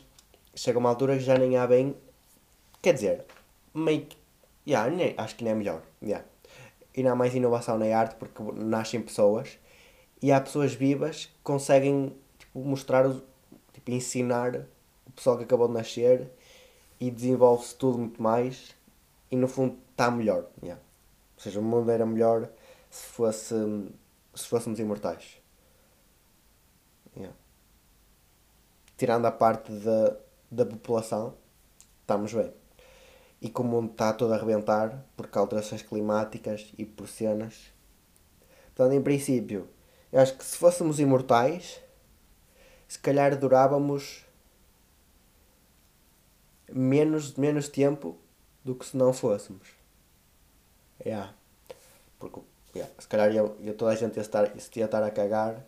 chega 0.53 0.77
uma 0.77 0.89
altura 0.89 1.17
que 1.17 1.23
já 1.23 1.35
nem 1.35 1.57
há 1.57 1.65
bem... 1.65 1.97
Quer 2.79 2.93
dizer, 2.93 3.25
meio. 3.73 4.07
Yeah, 4.67 4.95
nem, 4.95 5.15
acho 5.17 5.35
que 5.35 5.43
nem 5.43 5.53
é 5.53 5.55
melhor. 5.55 5.81
Yeah. 5.99 6.23
E 6.95 7.01
não 7.01 7.13
há 7.13 7.15
mais 7.15 7.33
inovação 7.33 7.79
na 7.79 7.85
arte 7.97 8.13
porque 8.17 8.39
nascem 8.53 9.01
pessoas 9.01 9.57
e 10.21 10.31
há 10.31 10.39
pessoas 10.39 10.75
vivas 10.75 11.25
que 11.25 11.41
conseguem 11.41 12.15
tipo, 12.37 12.59
mostrar, 12.59 13.11
tipo, 13.73 13.89
ensinar 13.89 14.67
o 15.07 15.11
pessoal 15.11 15.39
que 15.39 15.43
acabou 15.43 15.67
de 15.67 15.73
nascer 15.73 16.29
e 16.99 17.09
desenvolve-se 17.09 17.75
tudo 17.75 17.97
muito 17.97 18.21
mais 18.21 18.75
e 19.31 19.35
no 19.35 19.47
fundo 19.47 19.75
está 19.89 20.11
melhor. 20.11 20.45
Yeah. 20.61 20.79
Ou 21.35 21.41
seja, 21.41 21.59
o 21.59 21.63
mundo 21.63 21.89
era 21.89 22.05
melhor 22.05 22.47
se, 22.91 23.07
fosse, 23.07 23.55
se 24.35 24.47
fôssemos 24.47 24.79
imortais. 24.79 25.41
Yeah. 27.15 27.35
Tirando 29.03 29.25
a 29.25 29.31
parte 29.33 29.69
da, 29.69 30.15
da 30.49 30.65
população, 30.65 31.35
estamos 31.99 32.33
bem. 32.33 32.53
E 33.41 33.49
como 33.49 33.67
o 33.67 33.81
mundo 33.81 33.91
está 33.91 34.13
todo 34.13 34.31
a 34.31 34.37
arrebentar 34.37 35.03
por 35.17 35.27
alterações 35.33 35.81
climáticas 35.81 36.73
e 36.77 36.85
por 36.85 37.09
cenas. 37.09 37.73
Portanto, 38.67 38.93
em 38.93 39.01
princípio, 39.01 39.67
eu 40.09 40.21
acho 40.21 40.37
que 40.37 40.45
se 40.45 40.57
fôssemos 40.57 41.01
imortais, 41.01 41.81
se 42.87 42.97
calhar 42.97 43.37
durávamos 43.37 44.25
menos, 46.71 47.33
menos 47.33 47.67
tempo 47.67 48.17
do 48.63 48.73
que 48.73 48.85
se 48.85 48.95
não 48.95 49.11
fôssemos. 49.11 49.67
Yeah. 51.05 51.33
Porque 52.17 52.39
yeah, 52.73 52.89
se 52.97 53.07
calhar 53.09 53.35
eu, 53.35 53.57
eu 53.59 53.75
toda 53.75 53.91
a 53.91 53.95
gente 53.95 54.15
ia 54.15 54.21
estar, 54.21 54.49
ia 54.55 54.85
estar 54.85 55.03
a 55.03 55.11
cagar. 55.11 55.61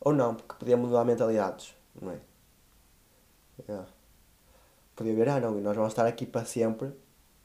Ou 0.00 0.14
não, 0.14 0.34
porque 0.34 0.54
podia 0.54 0.78
mudar 0.78 1.04
mentalidades, 1.04 1.78
não 2.00 2.12
é? 2.12 2.20
Yeah. 3.68 3.88
Podia 4.94 5.14
ver, 5.14 5.28
ah 5.28 5.40
não, 5.40 5.60
nós 5.60 5.76
vamos 5.76 5.92
estar 5.92 6.06
aqui 6.06 6.26
para 6.26 6.44
sempre. 6.44 6.92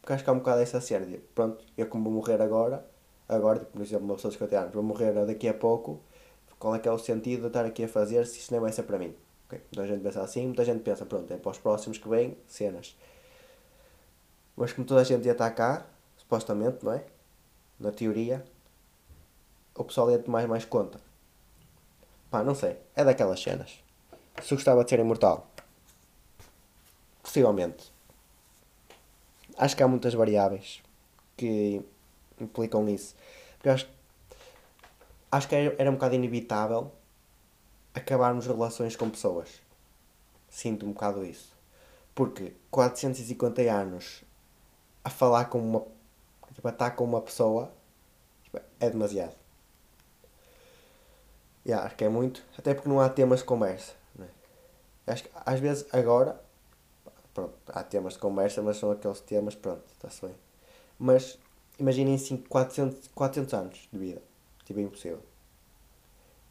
Porque 0.01 0.13
acho 0.13 0.23
que 0.23 0.29
há 0.29 0.33
um 0.33 0.39
bocado 0.39 0.61
essa 0.61 0.79
cena. 0.81 1.05
Pronto, 1.33 1.63
eu 1.77 1.87
como 1.87 2.03
vou 2.05 2.13
morrer 2.13 2.41
agora, 2.41 2.85
agora, 3.27 3.59
tipo, 3.59 3.71
por 3.71 3.81
exemplo, 3.81 4.05
uma 4.05 4.15
pessoa 4.15 4.31
de 4.31 4.37
50 4.37 4.59
anos, 4.59 4.73
vou 4.73 4.83
morrer 4.83 5.13
daqui 5.25 5.47
a 5.47 5.53
pouco, 5.53 5.99
qual 6.59 6.75
é 6.75 6.79
que 6.79 6.87
é 6.87 6.91
o 6.91 6.99
sentido 6.99 7.41
de 7.41 7.47
estar 7.47 7.65
aqui 7.65 7.83
a 7.83 7.87
fazer 7.87 8.25
se 8.27 8.39
isto 8.39 8.51
nem 8.51 8.59
vai 8.59 8.71
ser 8.71 8.83
para 8.83 8.99
mim? 8.99 9.15
Okay. 9.47 9.61
Muita 9.75 9.87
gente 9.87 10.03
pensa 10.03 10.21
assim, 10.21 10.45
muita 10.45 10.65
gente 10.65 10.81
pensa, 10.81 11.05
pronto, 11.05 11.31
é 11.33 11.37
para 11.37 11.51
os 11.51 11.57
próximos 11.57 11.97
que 11.97 12.07
vêm, 12.07 12.37
cenas. 12.47 12.95
Mas 14.55 14.73
como 14.73 14.85
toda 14.87 15.01
a 15.01 15.03
gente 15.03 15.25
ia 15.25 15.31
estar 15.31 15.49
cá, 15.51 15.85
supostamente, 16.17 16.83
não 16.83 16.93
é? 16.93 17.03
Na 17.79 17.91
teoria, 17.91 18.43
o 19.75 19.83
pessoal 19.83 20.09
ia 20.11 20.19
tomar 20.19 20.47
mais 20.47 20.65
conta. 20.65 20.99
Pá, 22.29 22.43
não 22.43 22.55
sei. 22.55 22.77
É 22.95 23.03
daquelas 23.03 23.41
cenas. 23.41 23.83
Se 24.41 24.53
gostava 24.53 24.83
de 24.83 24.89
ser 24.89 24.99
imortal, 24.99 25.47
possivelmente. 27.23 27.91
Acho 29.57 29.75
que 29.75 29.83
há 29.83 29.87
muitas 29.87 30.13
variáveis 30.13 30.81
que 31.37 31.81
implicam 32.39 32.87
isso. 32.89 33.15
Porque 33.53 33.69
acho, 33.69 33.89
acho 35.31 35.47
que 35.47 35.55
era, 35.55 35.75
era 35.77 35.89
um 35.89 35.93
bocado 35.93 36.15
inevitável 36.15 36.91
acabarmos 37.93 38.45
relações 38.45 38.95
com 38.95 39.09
pessoas. 39.09 39.61
Sinto 40.49 40.85
um 40.85 40.91
bocado 40.91 41.25
isso. 41.25 41.55
Porque 42.13 42.53
450 42.69 43.61
anos 43.63 44.23
a 45.03 45.09
falar 45.09 45.45
com 45.45 45.59
uma. 45.59 45.85
Tipo, 46.53 46.67
a 46.67 46.71
estar 46.71 46.91
com 46.91 47.03
uma 47.03 47.21
pessoa 47.21 47.71
tipo, 48.43 48.59
é 48.79 48.89
demasiado. 48.89 49.35
Yeah, 51.65 51.85
acho 51.85 51.95
que 51.95 52.05
é 52.05 52.09
muito. 52.09 52.43
Até 52.57 52.73
porque 52.73 52.87
não 52.87 52.99
há 52.99 53.09
temas 53.09 53.39
de 53.39 53.45
conversa. 53.45 53.93
É? 55.05 55.11
Acho 55.11 55.23
que 55.23 55.29
às 55.45 55.59
vezes 55.59 55.85
agora. 55.93 56.39
Pronto, 57.33 57.53
há 57.67 57.83
temas 57.83 58.13
de 58.13 58.19
conversa, 58.19 58.61
mas 58.61 58.77
são 58.77 58.91
aqueles 58.91 59.19
temas, 59.19 59.55
pronto, 59.55 59.83
está-se 59.91 60.25
bem. 60.25 60.35
Mas 60.97 61.37
imaginem 61.77 62.17
400, 62.47 63.09
400 63.13 63.53
anos 63.53 63.89
de 63.91 63.99
vida. 63.99 64.21
Tipo, 64.63 64.79
é 64.79 64.83
impossível. 64.83 65.19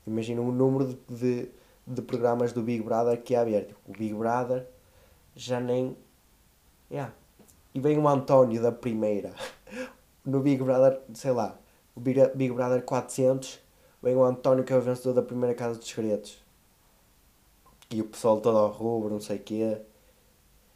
Imagina 0.07 0.43
o 0.43 0.53
número 0.53 0.87
de, 0.87 0.97
de, 1.09 1.51
de, 1.87 2.03
programas 2.03 2.53
do 2.53 2.63
Big 2.63 2.83
Brother 2.83 3.21
que 3.23 3.35
há 3.35 3.41
aberto. 3.41 3.69
Tipo, 3.69 3.81
o 3.89 3.93
Big 3.93 4.15
Brother 4.15 4.67
já 5.35 5.59
nem. 5.59 5.97
Yeah. 6.91 7.15
E 7.75 7.81
vem 7.81 7.99
o 7.99 8.07
António 8.07 8.63
da 8.63 8.73
primeira. 8.73 9.35
No 10.27 10.41
Big 10.41 10.63
Brother, 10.65 11.03
sei 11.13 11.33
lá, 11.33 11.55
o 11.95 12.01
Big, 12.01 12.19
Big 12.35 12.55
Brother 12.55 12.83
400, 12.83 13.61
vem 14.03 14.17
o 14.17 14.25
António 14.25 14.65
que 14.65 14.73
é 14.73 14.77
o 14.77 14.81
vencedor 14.81 15.13
da 15.13 15.21
primeira 15.21 15.55
Casa 15.55 15.79
dos 15.79 15.87
Segredos. 15.87 16.43
E 17.91 18.01
o 18.01 18.05
pessoal 18.07 18.41
todo 18.41 18.59
ao 18.59 18.71
rubro, 18.71 19.11
não 19.11 19.21
sei 19.21 19.37
o 19.37 19.43
quê. 19.43 19.81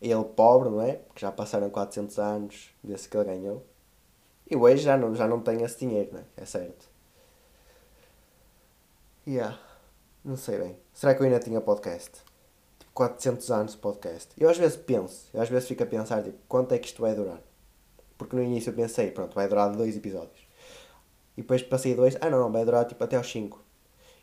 Ele 0.00 0.24
pobre, 0.24 0.68
não 0.68 0.80
é? 0.80 0.94
Porque 0.94 1.20
já 1.20 1.32
passaram 1.32 1.68
400 1.70 2.18
anos 2.18 2.70
desde 2.82 3.08
que 3.08 3.16
ele 3.16 3.24
ganhou. 3.24 3.66
E 4.50 4.56
hoje 4.56 4.82
já 4.82 4.96
não, 4.96 5.14
já 5.14 5.26
não 5.26 5.40
tem 5.40 5.62
esse 5.62 5.78
dinheiro, 5.78 6.10
não 6.12 6.20
é? 6.20 6.24
É 6.36 6.44
certo. 6.44 6.88
Yeah. 9.26 9.58
Não 10.24 10.36
sei 10.36 10.58
bem. 10.58 10.78
Será 10.92 11.14
que 11.14 11.20
eu 11.20 11.26
ainda 11.26 11.40
tinha 11.40 11.60
podcast? 11.60 12.10
Tipo, 12.78 12.92
400 12.92 13.50
anos 13.50 13.72
de 13.72 13.78
podcast. 13.78 14.32
Eu 14.38 14.48
às 14.48 14.56
vezes 14.56 14.76
penso, 14.76 15.28
eu 15.34 15.42
às 15.42 15.48
vezes 15.48 15.68
fico 15.68 15.82
a 15.82 15.86
pensar, 15.86 16.22
tipo, 16.22 16.38
quanto 16.48 16.72
é 16.72 16.78
que 16.78 16.86
isto 16.86 17.02
vai 17.02 17.14
durar? 17.14 17.40
Porque 18.16 18.34
no 18.34 18.42
início 18.42 18.70
eu 18.70 18.74
pensei, 18.74 19.10
pronto, 19.10 19.34
vai 19.34 19.48
durar 19.48 19.70
dois 19.70 19.96
episódios. 19.96 20.48
E 21.36 21.42
depois 21.42 21.62
passei 21.62 21.94
dois, 21.94 22.16
ah 22.20 22.28
não, 22.28 22.40
não, 22.40 22.50
vai 22.50 22.64
durar 22.64 22.84
tipo 22.84 23.02
até 23.04 23.16
aos 23.16 23.30
5. 23.30 23.62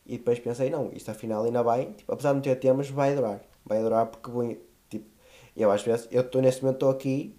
E 0.06 0.18
depois 0.18 0.40
pensei, 0.40 0.70
não, 0.70 0.92
isto 0.94 1.10
afinal 1.10 1.44
ainda 1.44 1.64
vai, 1.64 1.86
tipo, 1.94 2.12
apesar 2.12 2.30
de 2.30 2.36
não 2.36 2.42
ter 2.42 2.56
temas, 2.58 2.90
vai 2.90 3.16
durar. 3.16 3.42
Vai 3.66 3.82
durar 3.82 4.06
porque 4.06 4.30
vou, 4.30 4.56
tipo, 4.90 5.10
eu 5.56 5.72
às 5.72 5.82
vezes, 5.82 6.08
eu 6.12 6.22
estou 6.22 6.42
neste 6.42 6.62
momento, 6.62 6.76
estou 6.76 6.90
aqui, 6.92 7.36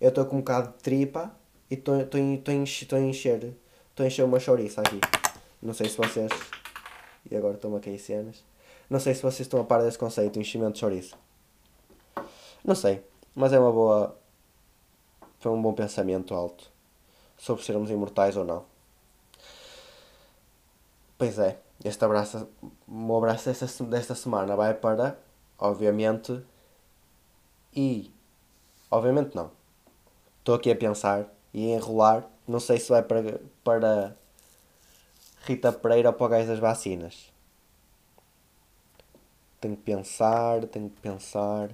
eu 0.00 0.10
estou 0.10 0.24
com 0.26 0.36
um 0.36 0.40
bocado 0.40 0.68
de 0.68 0.82
tripa 0.82 1.34
e 1.70 1.74
estou 1.74 1.94
a 1.94 3.00
encher, 3.00 3.56
estou 3.90 4.04
a 4.04 4.06
encher 4.06 4.24
uma 4.24 4.38
chouriça 4.38 4.80
aqui. 4.80 5.00
Não 5.60 5.74
sei 5.74 5.88
se 5.88 5.96
vocês 5.96 6.30
e 7.30 7.36
agora 7.36 7.54
estou-me 7.54 7.78
a 7.78 7.80
cair 7.80 7.98
cenas. 7.98 8.44
Não 8.88 9.00
sei 9.00 9.14
se 9.14 9.22
vocês 9.22 9.40
estão 9.40 9.60
a 9.60 9.64
par 9.64 9.82
desse 9.82 9.98
conceito, 9.98 10.38
enchimento 10.38 10.74
de 10.74 10.80
chouriço. 10.80 11.16
Não 12.62 12.74
sei, 12.74 13.02
mas 13.34 13.52
é 13.52 13.58
uma 13.58 13.72
boa. 13.72 14.16
Foi 15.40 15.50
um 15.50 15.60
bom 15.60 15.72
pensamento 15.72 16.34
alto 16.34 16.70
sobre 17.36 17.64
sermos 17.64 17.90
imortais 17.90 18.36
ou 18.36 18.44
não. 18.44 18.64
Pois 21.16 21.38
é, 21.38 21.58
este 21.84 22.04
abraço, 22.04 22.48
o 22.88 23.16
abraço 23.16 23.46
desta, 23.46 23.84
desta 23.84 24.14
semana 24.14 24.56
vai 24.56 24.74
para, 24.74 25.18
obviamente, 25.58 26.42
e. 27.74 28.12
Obviamente 28.90 29.34
não. 29.34 29.50
Estou 30.38 30.54
aqui 30.54 30.70
a 30.70 30.76
pensar 30.76 31.26
e 31.52 31.72
a 31.72 31.76
enrolar. 31.76 32.24
Não 32.46 32.60
sei 32.60 32.78
se 32.78 32.90
vai 32.90 33.02
para, 33.02 33.40
para 33.64 34.16
Rita 35.44 35.72
Pereira 35.72 36.12
para 36.12 36.26
o 36.26 36.28
gajo 36.28 36.48
das 36.48 36.58
vacinas. 36.58 37.32
Tenho 39.60 39.76
que 39.76 39.82
pensar, 39.82 40.64
tenho 40.66 40.90
que 40.90 41.00
pensar. 41.00 41.70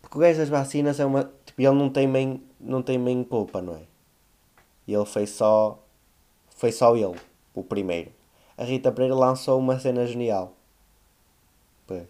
Porque 0.00 0.16
o 0.16 0.20
gajo 0.20 0.38
das 0.38 0.48
vacinas 0.48 0.98
é 1.00 1.04
uma. 1.04 1.30
Tipo, 1.44 1.60
ele 1.60 1.74
não 1.74 1.90
tem 1.90 2.06
main, 2.06 2.42
não 2.58 2.82
tem 2.82 2.98
main 2.98 3.24
culpa, 3.24 3.60
não 3.60 3.74
é? 3.76 3.82
E 4.86 4.94
ele 4.94 5.06
foi 5.06 5.26
só. 5.26 5.78
Foi 6.56 6.72
só 6.72 6.96
ele, 6.96 7.18
o 7.54 7.62
primeiro. 7.62 8.12
A 8.56 8.64
Rita 8.64 8.92
Pereira 8.92 9.14
lançou 9.14 9.58
uma 9.58 9.78
cena 9.78 10.06
genial. 10.06 10.54
Pois. 11.86 12.08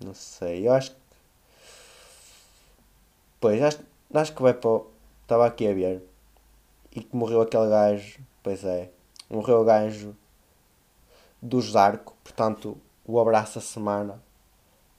Não 0.00 0.14
sei, 0.14 0.66
eu 0.66 0.72
acho 0.72 0.90
que. 0.90 0.96
Pois, 3.40 3.62
acho, 3.62 3.80
acho 4.14 4.34
que 4.34 4.42
vai 4.42 4.54
para. 4.54 4.80
Estava 5.24 5.46
aqui 5.46 5.66
a 5.66 5.74
ver 5.74 6.12
e 6.94 7.02
que 7.02 7.16
morreu 7.16 7.40
aquele 7.40 7.68
gajo, 7.68 8.20
pois 8.42 8.64
é, 8.64 8.90
morreu 9.30 9.60
o 9.60 9.64
gajo 9.64 10.14
do 11.40 11.60
Zarco, 11.60 12.14
portanto, 12.22 12.76
o 13.04 13.18
abraço 13.18 13.56
da 13.56 13.64
semana, 13.64 14.22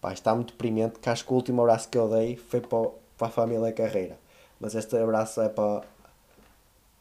pá, 0.02 0.12
está 0.12 0.34
muito 0.34 0.52
deprimente, 0.54 1.00
que 1.00 1.10
acho 1.10 1.26
que 1.26 1.32
o 1.32 1.36
último 1.36 1.62
abraço 1.62 1.88
que 1.88 1.98
eu 1.98 2.10
dei 2.10 2.36
foi 2.36 2.62
para, 2.62 2.90
para 3.18 3.28
a 3.28 3.32
família 3.32 3.72
Carreira, 3.72 4.18
mas 4.60 4.76
este 4.76 4.98
abraço 4.98 5.42
é 5.42 5.50
para, 5.50 5.84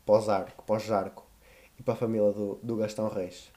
para 0.05 0.15
o 0.15 0.21
Zarco, 0.21 0.62
para 0.65 0.77
o 0.77 0.81
Zarco 0.81 1.27
e 1.79 1.83
para 1.83 1.95
a 1.95 1.97
família 1.97 2.33
do, 2.33 2.59
do 2.62 2.77
Gastão 2.77 3.09
Reis, 3.09 3.51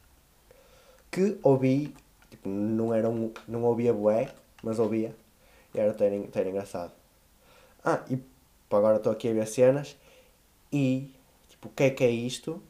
que 1.12 1.38
ouvi, 1.44 1.96
tipo, 2.30 2.50
não, 2.50 2.94
era 2.94 3.10
um, 3.10 3.32
não 3.48 3.64
ouvia 3.64 3.94
bué, 3.94 4.34
mas 4.64 4.80
ouvia, 4.80 5.16
e 5.74 5.80
era 5.80 5.92
até, 5.92 6.08
até 6.18 6.50
engraçado. 6.50 6.92
Ah, 7.84 8.04
e 8.10 8.20
agora 8.72 8.98
estou 8.98 9.12
aqui 9.12 9.30
a 9.30 9.34
ver 9.34 9.48
cenas 9.48 9.96
e 10.72 11.14
tipo, 11.50 11.68
o 11.68 11.72
que 11.72 11.84
é 11.84 11.90
que 11.90 12.04
é 12.04 12.10
isto 12.10 12.62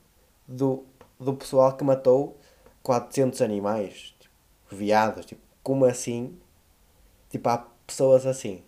do, 0.47 0.83
do 1.19 1.33
pessoal 1.33 1.75
que 1.75 1.83
matou 1.83 2.37
400 2.83 3.41
animais, 3.41 4.13
tipo, 4.19 4.35
viados, 4.71 5.25
tipo, 5.25 5.41
como 5.63 5.85
assim? 5.85 6.37
Tipo, 7.29 7.49
há 7.49 7.57
pessoas 7.87 8.25
assim. 8.25 8.61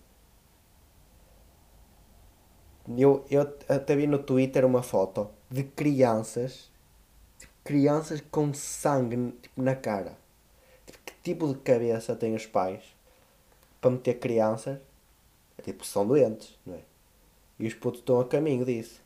Eu, 2.95 3.25
eu 3.29 3.41
até 3.67 3.95
vi 3.95 4.07
no 4.07 4.19
Twitter 4.19 4.65
uma 4.65 4.81
foto 4.81 5.29
de 5.49 5.63
crianças, 5.63 6.71
tipo, 7.37 7.53
crianças 7.63 8.21
com 8.31 8.53
sangue 8.53 9.31
tipo, 9.41 9.61
na 9.61 9.75
cara. 9.75 10.17
Tipo, 10.85 10.99
que 11.05 11.13
tipo 11.23 11.47
de 11.53 11.59
cabeça 11.59 12.15
têm 12.15 12.35
os 12.35 12.45
pais 12.45 12.83
para 13.81 13.91
meter 13.91 14.19
crianças? 14.19 14.79
É, 15.57 15.61
tipo, 15.63 15.85
são 15.85 16.07
doentes, 16.07 16.57
não 16.65 16.75
é? 16.75 16.81
E 17.59 17.67
os 17.67 17.73
putos 17.73 17.99
estão 18.01 18.19
a 18.21 18.25
caminho 18.27 18.65
disso. 18.65 19.01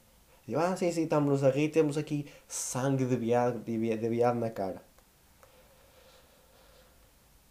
Ah, 0.55 0.75
sim, 0.75 0.91
sim, 0.91 1.03
estamos-nos 1.03 1.43
a 1.43 1.49
rir, 1.49 1.69
temos 1.69 1.97
aqui 1.97 2.25
sangue 2.47 3.05
de 3.05 3.15
viado, 3.15 3.59
de, 3.59 3.77
de 3.97 4.09
viado 4.09 4.37
na 4.37 4.49
cara. 4.49 4.81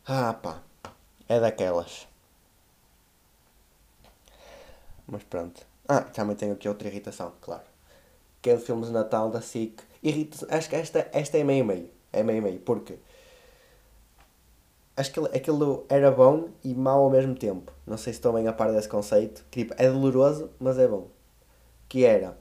Ah, 0.07 0.35
pá, 0.35 0.63
é 1.29 1.41
daquelas. 1.41 2.07
Mas 5.07 5.23
pronto. 5.25 5.70
Ah, 5.93 6.03
também 6.03 6.37
tenho 6.37 6.53
aqui 6.53 6.69
outra 6.69 6.87
irritação, 6.87 7.33
claro. 7.41 7.65
Que 8.41 8.51
é 8.51 8.55
de 8.55 8.63
filmes 8.63 8.87
de 8.87 8.93
Natal 8.93 9.29
da 9.29 9.41
SIC. 9.41 9.83
Irrita 10.01 10.47
acho 10.49 10.71
que 10.71 10.77
esta, 10.77 11.11
esta 11.13 11.37
é 11.37 11.43
meio 11.43 11.65
meio. 11.65 11.91
É 12.13 12.23
meio 12.23 12.41
meio. 12.41 12.61
Porque 12.61 12.97
acho 14.97 15.13
que 15.13 15.19
aquilo 15.37 15.85
era 15.89 16.13
bom 16.13 16.51
e 16.63 16.75
mau 16.77 17.03
ao 17.03 17.11
mesmo 17.11 17.35
tempo. 17.35 17.73
Não 17.85 17.97
sei 17.97 18.13
se 18.13 18.21
estou 18.21 18.33
bem 18.33 18.47
a 18.47 18.53
par 18.53 18.71
desse 18.71 18.89
conceito. 18.89 19.45
Que 19.51 19.65
tipo, 19.65 19.75
é 19.83 19.91
doloroso, 19.91 20.49
mas 20.61 20.79
é 20.79 20.87
bom. 20.87 21.09
Que 21.89 22.05
era 22.05 22.39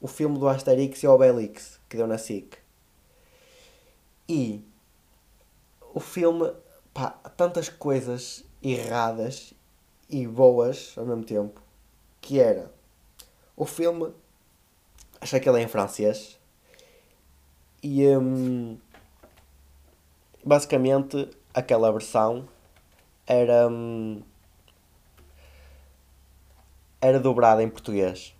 o 0.00 0.08
filme 0.08 0.38
do 0.38 0.48
Asterix 0.48 1.02
e 1.02 1.06
Obelix, 1.06 1.78
que 1.86 1.98
deu 1.98 2.06
na 2.06 2.16
SIC. 2.16 2.56
E 4.26 4.64
o 5.92 6.00
filme, 6.00 6.50
pá, 6.94 7.10
tantas 7.36 7.68
coisas 7.68 8.42
erradas 8.62 9.52
e 10.08 10.26
boas 10.26 10.94
ao 10.96 11.04
mesmo 11.04 11.22
tempo 11.22 11.65
que 12.20 12.40
era 12.40 12.72
o 13.56 13.64
filme, 13.64 14.12
achei 15.20 15.40
que 15.40 15.48
ele 15.48 15.60
é 15.60 15.62
em 15.62 15.68
francês, 15.68 16.38
e 17.82 18.06
hum, 18.16 18.78
basicamente 20.44 21.30
aquela 21.54 21.90
versão 21.92 22.48
era, 23.26 23.68
hum, 23.68 24.22
era 27.00 27.20
dobrada 27.20 27.62
em 27.62 27.70
português. 27.70 28.34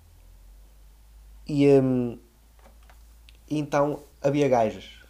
E 1.46 1.68
hum, 1.80 2.18
então 3.48 4.02
havia 4.20 4.48
gajos 4.48 5.04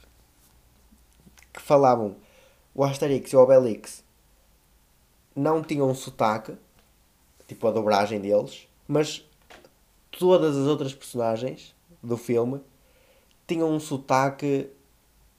que 1.53 1.63
falavam 1.63 2.17
o 2.75 2.85
Asterix 2.85 3.33
e 3.33 3.37
o 3.37 3.41
Obelix 3.41 4.05
não 5.35 5.63
tinham 5.63 5.89
um 5.89 5.95
sotaque 5.95 6.57
tipo 7.47 7.67
a 7.67 7.71
dobragem 7.71 8.21
deles, 8.21 8.69
mas 8.87 9.25
todas 10.11 10.57
as 10.57 10.67
outras 10.67 10.95
personagens 10.95 11.75
do 12.03 12.17
filme 12.17 12.61
tinham 13.47 13.71
um 13.71 13.81
sotaque, 13.81 14.69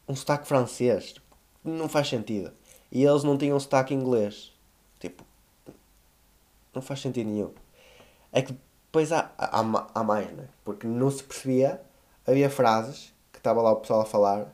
um 0.08 0.16
sotaque 0.16 0.48
francês. 0.48 1.16
Não 1.64 1.90
faz 1.90 2.08
sentido. 2.08 2.52
E 2.92 3.04
eles 3.04 3.24
não 3.24 3.38
tinham 3.38 3.60
sotaque 3.60 3.94
inglês. 3.94 4.54
Tipo, 5.00 5.24
não 6.74 6.82
faz 6.82 7.02
sentido 7.02 7.30
nenhum. 7.30 7.52
É 8.32 8.42
que 8.42 8.58
depois 8.86 9.12
há, 9.12 9.32
há, 9.38 9.60
há 9.94 10.04
mais, 10.04 10.32
né? 10.32 10.48
Porque 10.64 10.88
não 10.88 11.12
se 11.12 11.24
percebia, 11.24 11.82
havia 12.26 12.50
frases 12.50 13.14
que 13.32 13.40
estava 13.40 13.62
lá 13.62 13.72
o 13.72 13.78
pessoal 13.78 14.02
a 14.02 14.06
falar, 14.06 14.48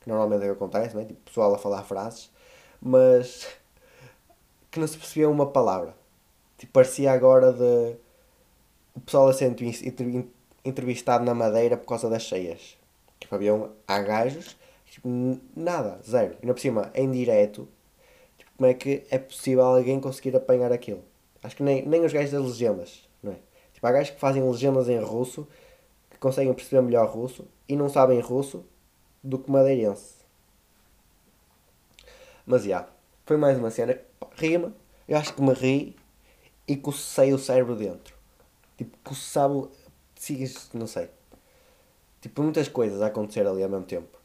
que 0.00 0.08
normalmente 0.08 0.42
é 0.42 0.50
o 0.50 0.56
que 0.56 0.62
acontece, 0.62 0.96
né? 0.96 1.04
Tipo, 1.04 1.20
pessoal 1.20 1.54
a 1.54 1.58
falar 1.58 1.82
frases, 1.82 2.30
mas 2.80 3.46
que 4.70 4.80
não 4.80 4.86
se 4.86 4.98
percebia 4.98 5.30
uma 5.30 5.46
palavra. 5.46 5.94
Tipo, 6.58 6.72
parecia 6.72 7.12
agora 7.12 7.52
de 7.52 7.96
o 8.94 9.00
pessoal 9.00 9.28
a 9.28 9.32
ser 9.32 9.54
entrevistado 10.64 11.24
na 11.24 11.34
Madeira 11.34 11.76
por 11.76 11.86
causa 11.86 12.08
das 12.08 12.22
cheias. 12.22 12.78
Tipo, 13.20 13.34
havia 13.34 13.54
um, 13.54 13.70
há 13.86 14.00
gajos, 14.00 14.56
tipo, 14.86 15.08
nada, 15.54 16.00
zero. 16.02 16.34
E 16.34 16.38
ainda 16.42 16.54
por 16.54 16.60
cima, 16.60 16.90
em 16.94 17.10
direto, 17.10 17.68
tipo, 18.38 18.50
como 18.56 18.68
é 18.68 18.74
que 18.74 19.04
é 19.10 19.18
possível 19.18 19.64
alguém 19.64 20.00
conseguir 20.00 20.34
apanhar 20.34 20.72
aquilo? 20.72 21.02
Acho 21.42 21.56
que 21.56 21.62
nem, 21.62 21.86
nem 21.86 22.04
os 22.04 22.12
gajos 22.12 22.32
das 22.32 22.42
legendas, 22.42 23.08
não 23.22 23.32
é? 23.32 23.36
Tipo, 23.72 23.86
há 23.86 23.92
gajos 23.92 24.10
que 24.14 24.20
fazem 24.20 24.42
legendas 24.42 24.88
em 24.88 24.98
russo, 24.98 25.46
que 26.10 26.18
conseguem 26.18 26.54
perceber 26.54 26.82
melhor 26.82 27.08
russo, 27.08 27.46
e 27.68 27.76
não 27.76 27.88
sabem 27.88 28.18
russo 28.20 28.64
do 29.22 29.38
que 29.38 29.50
madeirense. 29.50 30.16
Mas, 32.46 32.62
já, 32.62 32.68
yeah, 32.68 32.88
foi 33.26 33.36
mais 33.36 33.58
uma 33.58 33.70
cena, 33.70 34.00
rima, 34.36 34.72
eu 35.06 35.18
acho 35.18 35.34
que 35.34 35.42
me 35.42 35.52
ri 35.52 35.96
e 36.66 36.76
cocei 36.76 37.32
o 37.32 37.38
cérebro 37.38 37.76
dentro. 37.76 38.14
Tipo, 38.76 38.96
coçava. 39.04 39.68
Não 40.74 40.86
sei. 40.86 41.10
Tipo, 42.20 42.42
muitas 42.42 42.68
coisas 42.68 43.00
a 43.02 43.06
acontecer 43.06 43.46
ali 43.46 43.62
ao 43.62 43.68
mesmo 43.68 43.84
tempo. 43.84 44.18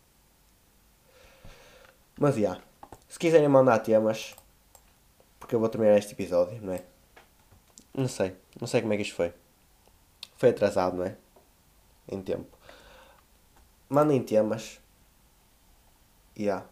Mas 2.20 2.36
já. 2.36 2.42
Yeah, 2.42 2.64
se 3.08 3.20
quiserem 3.20 3.48
mandar 3.48 3.80
temas, 3.80 4.36
porque 5.40 5.54
eu 5.54 5.60
vou 5.60 5.70
terminar 5.70 5.98
este 5.98 6.14
episódio, 6.14 6.62
não 6.62 6.74
é? 6.74 6.84
Não 7.94 8.08
sei. 8.08 8.36
Não 8.60 8.68
sei 8.68 8.82
como 8.82 8.94
é 8.94 8.96
que 8.96 9.04
isto 9.04 9.16
foi. 9.16 9.34
Foi 10.38 10.50
atrasado, 10.50 10.98
não 10.98 11.06
é? 11.06 11.18
Em 12.10 12.22
tempo. 12.22 12.58
Mandem 13.90 14.24
temas. 14.24 14.80
E 16.36 16.44
yeah. 16.44 16.66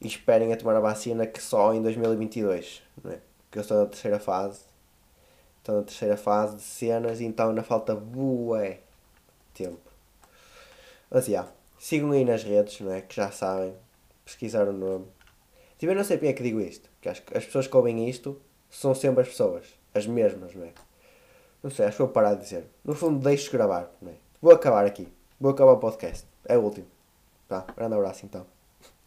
E 0.00 0.06
esperem 0.06 0.52
a 0.52 0.56
tomar 0.56 0.76
a 0.76 0.80
vacina 0.80 1.26
que 1.26 1.42
só 1.42 1.74
em 1.74 1.82
2022, 1.82 2.82
não 3.04 3.12
é? 3.12 3.20
Que 3.50 3.58
eu 3.58 3.62
estou 3.62 3.78
na 3.78 3.86
terceira 3.86 4.18
fase. 4.18 4.60
Estou 5.58 5.76
na 5.76 5.82
terceira 5.82 6.16
fase 6.16 6.56
de 6.56 6.62
cenas, 6.62 7.20
então 7.20 7.50
ainda 7.50 7.62
falta 7.62 7.94
bué 7.94 8.80
tempo. 9.54 9.80
Mas 11.10 11.24
já, 11.24 11.30
yeah, 11.30 11.52
sigam 11.78 12.12
aí 12.12 12.24
nas 12.24 12.42
redes, 12.42 12.80
não 12.80 12.92
é? 12.92 13.00
Que 13.00 13.16
já 13.16 13.30
sabem. 13.30 13.74
Pesquisar 14.24 14.68
o 14.68 14.72
nome. 14.72 15.06
Tipo, 15.78 15.92
eu 15.92 15.96
não 15.96 16.04
sei 16.04 16.18
porque 16.18 16.28
é 16.28 16.32
que 16.32 16.42
digo 16.42 16.60
isto. 16.60 16.88
Porque 16.90 17.08
acho 17.08 17.22
que 17.22 17.36
as 17.36 17.44
pessoas 17.44 17.66
que 17.66 17.76
ouvem 17.76 18.08
isto 18.08 18.40
são 18.68 18.94
sempre 18.94 19.22
as 19.22 19.28
pessoas. 19.28 19.66
As 19.94 20.06
mesmas, 20.06 20.54
não 20.54 20.64
é? 20.64 20.72
Não 21.62 21.70
sei, 21.70 21.86
acho 21.86 21.96
que 21.96 22.02
vou 22.02 22.12
parar 22.12 22.34
de 22.34 22.42
dizer. 22.42 22.66
No 22.84 22.94
fundo, 22.94 23.18
deixo 23.20 23.50
gravar, 23.50 23.90
não 24.00 24.12
é? 24.12 24.14
Vou 24.40 24.52
acabar 24.52 24.84
aqui. 24.84 25.08
Vou 25.40 25.50
acabar 25.50 25.72
o 25.72 25.78
podcast. 25.78 26.26
É 26.44 26.56
o 26.56 26.62
último. 26.62 26.86
Tá, 27.48 27.64
grande 27.76 27.94
abraço 27.94 28.26
então. 28.26 28.57